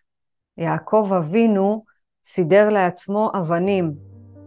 יעקב 0.58 1.10
אבינו 1.18 1.84
סידר 2.24 2.68
לעצמו 2.68 3.30
אבנים 3.34 3.94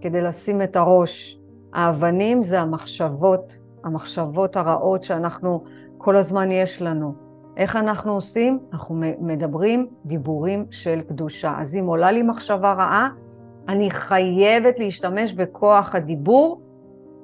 כדי 0.01 0.21
לשים 0.21 0.61
את 0.61 0.75
הראש. 0.75 1.37
האבנים 1.73 2.43
זה 2.43 2.61
המחשבות, 2.61 3.57
המחשבות 3.83 4.57
הרעות 4.57 5.03
שאנחנו, 5.03 5.63
כל 5.97 6.15
הזמן 6.17 6.51
יש 6.51 6.81
לנו. 6.81 7.13
איך 7.57 7.75
אנחנו 7.75 8.13
עושים? 8.13 8.59
אנחנו 8.73 8.95
מדברים 9.19 9.87
דיבורים 10.05 10.65
של 10.71 11.01
קדושה. 11.01 11.55
אז 11.59 11.75
אם 11.75 11.85
עולה 11.85 12.11
לי 12.11 12.23
מחשבה 12.23 12.73
רעה, 12.73 13.09
אני 13.67 13.91
חייבת 13.91 14.79
להשתמש 14.79 15.33
בכוח 15.33 15.95
הדיבור 15.95 16.68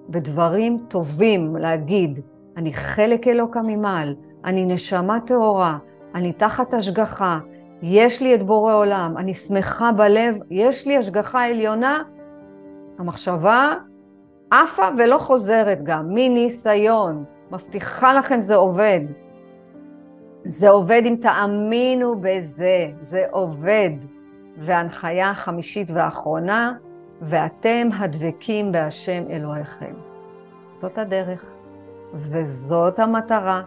בדברים 0.09 0.85
טובים, 0.87 1.55
להגיד, 1.55 2.19
אני 2.57 2.73
חלק 2.73 3.27
אלוקה 3.27 3.61
ממעל, 3.61 4.15
אני 4.45 4.65
נשמה 4.65 5.19
טהורה, 5.19 5.77
אני 6.15 6.33
תחת 6.33 6.73
השגחה, 6.73 7.39
יש 7.81 8.21
לי 8.21 8.35
את 8.35 8.45
בורא 8.45 8.75
עולם, 8.75 9.17
אני 9.17 9.33
שמחה 9.33 9.91
בלב, 9.91 10.35
יש 10.49 10.87
לי 10.87 10.97
השגחה 10.97 11.45
עליונה, 11.45 12.03
המחשבה 12.97 13.73
עפה 14.51 14.89
ולא 14.97 15.17
חוזרת 15.17 15.83
גם, 15.83 16.05
מניסיון, 16.09 17.23
מבטיחה 17.51 18.13
לכם 18.13 18.41
זה 18.41 18.55
עובד. 18.55 19.01
זה 20.43 20.69
עובד 20.69 21.01
אם 21.05 21.15
תאמינו 21.21 22.15
בזה, 22.21 22.87
זה 23.01 23.23
עובד. 23.31 23.91
וההנחיה 24.57 25.29
החמישית 25.29 25.91
והאחרונה, 25.91 26.73
ואתם 27.21 27.89
הדבקים 27.99 28.71
בהשם 28.71 29.23
אלוהיכם. 29.29 29.93
זאת 30.75 30.97
הדרך, 30.97 31.45
וזאת 32.13 32.99
המטרה. 32.99 33.61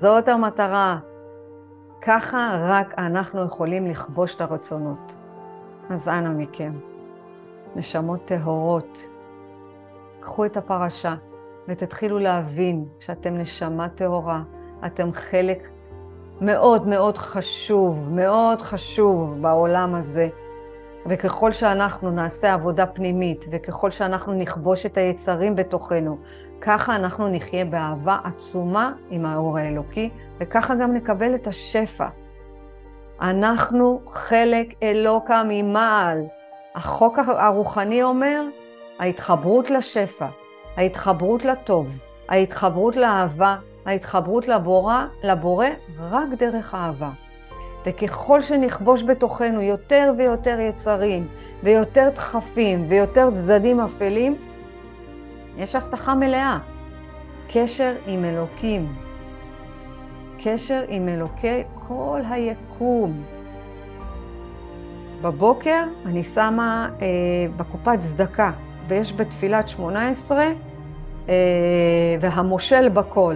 זאת 0.00 0.28
המטרה. 0.28 0.98
ככה 2.02 2.58
רק 2.68 2.94
אנחנו 2.98 3.44
יכולים 3.44 3.86
לכבוש 3.86 4.34
את 4.34 4.40
הרצונות. 4.40 5.16
אז 5.90 6.08
אנא 6.08 6.28
מכם, 6.28 6.72
נשמות 7.76 8.24
טהורות, 8.24 9.02
קחו 10.20 10.44
את 10.44 10.56
הפרשה 10.56 11.14
ותתחילו 11.68 12.18
להבין 12.18 12.84
שאתם 13.00 13.34
נשמה 13.38 13.88
טהורה. 13.88 14.42
אתם 14.86 15.12
חלק 15.12 15.68
מאוד 16.40 16.86
מאוד 16.86 17.18
חשוב, 17.18 18.08
מאוד 18.10 18.62
חשוב 18.62 19.42
בעולם 19.42 19.94
הזה. 19.94 20.28
וככל 21.06 21.52
שאנחנו 21.52 22.10
נעשה 22.10 22.54
עבודה 22.54 22.86
פנימית, 22.86 23.44
וככל 23.50 23.90
שאנחנו 23.90 24.32
נכבוש 24.32 24.86
את 24.86 24.98
היצרים 24.98 25.56
בתוכנו, 25.56 26.18
ככה 26.60 26.96
אנחנו 26.96 27.28
נחיה 27.28 27.64
באהבה 27.64 28.18
עצומה 28.24 28.92
עם 29.10 29.26
האור 29.26 29.58
האלוקי, 29.58 30.10
וככה 30.40 30.74
גם 30.74 30.94
נקבל 30.94 31.34
את 31.34 31.46
השפע. 31.46 32.08
אנחנו 33.20 34.00
חלק 34.06 34.66
אלוקה 34.82 35.42
ממעל. 35.48 36.24
החוק 36.74 37.18
הרוחני 37.18 38.02
אומר, 38.02 38.42
ההתחברות 38.98 39.70
לשפע. 39.70 40.26
ההתחברות 40.76 41.44
לטוב, 41.44 41.98
ההתחברות 42.28 42.96
לאהבה, 42.96 43.56
ההתחברות 43.86 44.48
לבורא, 44.48 45.04
לבורא 45.22 45.66
רק 46.10 46.28
דרך 46.38 46.74
אהבה. 46.74 47.10
וככל 47.86 48.42
שנכבוש 48.42 49.02
בתוכנו 49.02 49.62
יותר 49.62 50.12
ויותר 50.18 50.60
יצרים, 50.60 51.26
ויותר 51.62 52.08
דחפים, 52.14 52.86
ויותר 52.88 53.30
צדדים 53.30 53.80
אפלים, 53.80 54.36
יש 55.56 55.74
הבטחה 55.74 56.14
מלאה. 56.14 56.58
קשר 57.52 57.94
עם 58.06 58.24
אלוקים. 58.24 58.92
קשר 60.44 60.84
עם 60.88 61.08
אלוקי 61.08 61.62
כל 61.88 62.20
היקום. 62.30 63.22
בבוקר 65.22 65.84
אני 66.06 66.24
שמה 66.24 66.88
אה, 67.02 67.06
בקופת 67.56 68.00
צדקה, 68.00 68.50
ויש 68.88 69.12
בתפילת 69.12 69.68
שמונה 69.68 70.08
עשרה, 70.08 70.48
אה, 71.28 71.34
והמושל 72.20 72.88
בכל. 72.88 73.34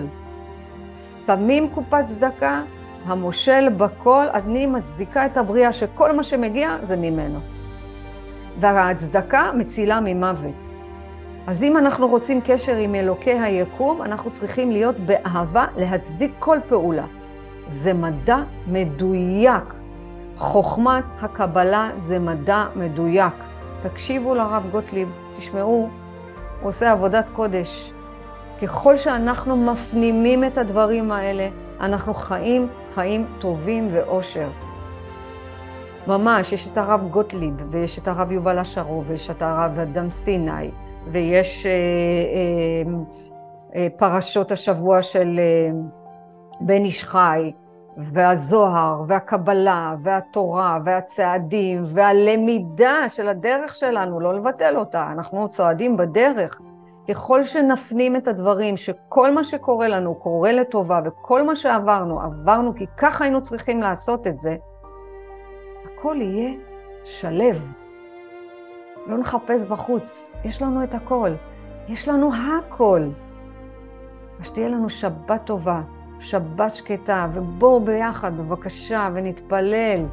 שמים 1.26 1.68
קופת 1.74 2.04
צדקה, 2.06 2.62
המושל 3.06 3.68
בכל, 3.76 4.26
אני 4.34 4.66
מצדיקה 4.66 5.26
את 5.26 5.36
הבריאה 5.36 5.72
שכל 5.72 6.16
מה 6.16 6.22
שמגיע 6.22 6.76
זה 6.82 6.96
ממנו. 6.96 7.38
והצדקה 8.60 9.50
מצילה 9.56 10.00
ממוות. 10.00 10.54
אז 11.46 11.62
אם 11.62 11.76
אנחנו 11.76 12.08
רוצים 12.08 12.40
קשר 12.46 12.76
עם 12.76 12.94
אלוקי 12.94 13.38
היקום, 13.38 14.02
אנחנו 14.02 14.30
צריכים 14.30 14.70
להיות 14.70 14.96
באהבה 14.98 15.66
להצדיק 15.76 16.32
כל 16.38 16.58
פעולה. 16.68 17.04
זה 17.68 17.94
מדע 17.94 18.38
מדויק. 18.66 19.74
חוכמת 20.36 21.04
הקבלה 21.20 21.90
זה 21.98 22.18
מדע 22.18 22.64
מדויק. 22.76 23.34
תקשיבו 23.82 24.34
לרב 24.34 24.66
גוטליב, 24.70 25.08
תשמעו, 25.38 25.88
הוא 26.60 26.68
עושה 26.68 26.92
עבודת 26.92 27.24
קודש. 27.32 27.92
ככל 28.62 28.96
שאנחנו 28.96 29.56
מפנימים 29.56 30.44
את 30.44 30.58
הדברים 30.58 31.12
האלה, 31.12 31.48
אנחנו 31.80 32.14
חיים 32.14 32.68
חיים 32.94 33.26
טובים 33.38 33.88
ואושר. 33.92 34.48
ממש, 36.06 36.52
יש 36.52 36.68
את 36.68 36.78
הרב 36.78 37.08
גוטליב, 37.10 37.54
ויש 37.70 37.98
את 37.98 38.08
הרב 38.08 38.32
יובל 38.32 38.58
אשרו, 38.58 39.04
ויש 39.04 39.30
את 39.30 39.42
הרב 39.42 39.78
אדם 39.78 40.10
סיני, 40.10 40.70
ויש 41.06 41.66
אה, 41.66 41.70
אה, 41.70 42.92
אה, 43.74 43.88
פרשות 43.96 44.52
השבוע 44.52 45.02
של 45.02 45.38
אה, 45.38 45.70
בן 46.60 46.84
איש 46.84 47.04
חי, 47.04 47.52
והזוהר, 47.96 49.02
והקבלה, 49.08 49.94
והתורה, 50.02 50.78
והצעדים, 50.84 51.82
והלמידה 51.86 53.08
של 53.08 53.28
הדרך 53.28 53.74
שלנו, 53.74 54.20
לא 54.20 54.34
לבטל 54.34 54.76
אותה, 54.76 55.08
אנחנו 55.12 55.48
צועדים 55.48 55.96
בדרך. 55.96 56.60
ככל 57.08 57.44
שנפנים 57.44 58.16
את 58.16 58.28
הדברים, 58.28 58.76
שכל 58.76 59.34
מה 59.34 59.44
שקורה 59.44 59.88
לנו 59.88 60.14
קורה 60.14 60.52
לטובה, 60.52 61.00
וכל 61.04 61.42
מה 61.42 61.56
שעברנו, 61.56 62.20
עברנו 62.20 62.74
כי 62.74 62.86
ככה 62.96 63.24
היינו 63.24 63.42
צריכים 63.42 63.80
לעשות 63.80 64.26
את 64.26 64.40
זה, 64.40 64.56
הכל 65.84 66.16
יהיה 66.20 66.52
שלב. 67.04 67.72
לא 69.06 69.18
נחפש 69.18 69.64
בחוץ, 69.64 70.32
יש 70.44 70.62
לנו 70.62 70.84
את 70.84 70.94
הכל. 70.94 71.30
יש 71.88 72.08
לנו 72.08 72.30
הכל. 72.34 73.08
אז 74.40 74.46
שתהיה 74.46 74.68
לנו 74.68 74.90
שבת 74.90 75.40
טובה, 75.44 75.80
שבת 76.20 76.74
שקטה, 76.74 77.26
ובואו 77.32 77.80
ביחד, 77.80 78.36
בבקשה, 78.36 79.08
ונתפלל. 79.14 80.04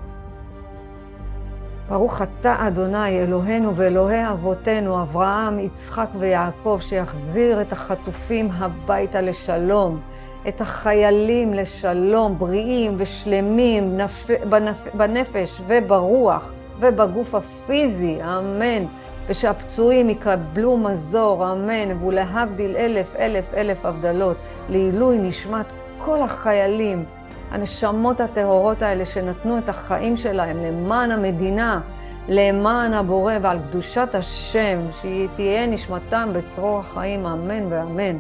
ברוך 1.91 2.21
אתה, 2.21 2.55
אדוני, 2.67 3.19
אלוהינו 3.19 3.75
ואלוהי 3.75 4.29
אבותינו, 4.29 5.01
אברהם, 5.01 5.59
יצחק 5.59 6.07
ויעקב, 6.19 6.79
שיחזיר 6.81 7.61
את 7.61 7.71
החטופים 7.71 8.49
הביתה 8.53 9.21
לשלום, 9.21 9.99
את 10.47 10.61
החיילים 10.61 11.53
לשלום, 11.53 12.39
בריאים 12.39 12.95
ושלמים 12.97 13.97
נפ... 13.97 14.29
בנפ... 14.49 14.87
בנפש 14.93 15.61
וברוח 15.67 16.51
ובגוף 16.79 17.35
הפיזי, 17.35 18.17
אמן. 18.23 18.85
ושהפצועים 19.27 20.09
יקבלו 20.09 20.77
מזור, 20.77 21.51
אמן, 21.51 22.03
ולהבדיל 22.05 22.75
אלף 22.75 23.15
אלף 23.15 23.53
אלף 23.53 23.85
הבדלות, 23.85 24.37
לעילוי 24.69 25.17
נשמת 25.17 25.65
כל 25.97 26.21
החיילים, 26.21 27.05
הנשמות 27.51 28.21
הטהורות 28.21 28.81
האלה 28.81 29.05
שנתנו 29.05 29.57
את 29.57 29.69
החיים 29.69 30.17
שלהם 30.17 30.57
למען 30.63 31.11
המדינה, 31.11 31.81
למען 32.27 32.93
הבורא 32.93 33.33
ועל 33.41 33.59
קדושת 33.69 34.09
השם, 34.13 34.79
שהיא 35.01 35.27
תהיה 35.35 35.67
נשמתם 35.67 36.29
בצרור 36.33 36.79
החיים, 36.79 37.25
אמן 37.25 37.65
ואמן. 37.69 38.17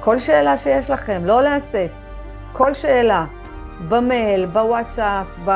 כל 0.00 0.18
שאלה 0.18 0.56
שיש 0.56 0.90
לכם, 0.90 1.22
לא 1.24 1.42
להסס, 1.42 2.14
כל 2.52 2.74
שאלה, 2.74 3.26
במייל, 3.88 4.46
בוואטסאפ, 4.46 5.26
ב... 5.44 5.50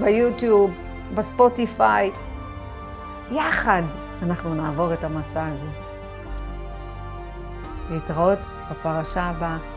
ביוטיוב, 0.00 0.70
בספוטיפיי, 1.14 2.10
יחד 3.32 3.82
אנחנו 4.22 4.54
נעבור 4.54 4.92
את 4.92 5.04
המסע 5.04 5.46
הזה. 5.46 5.66
להתראות 7.90 8.38
בפרשה 8.70 9.22
הבאה. 9.22 9.75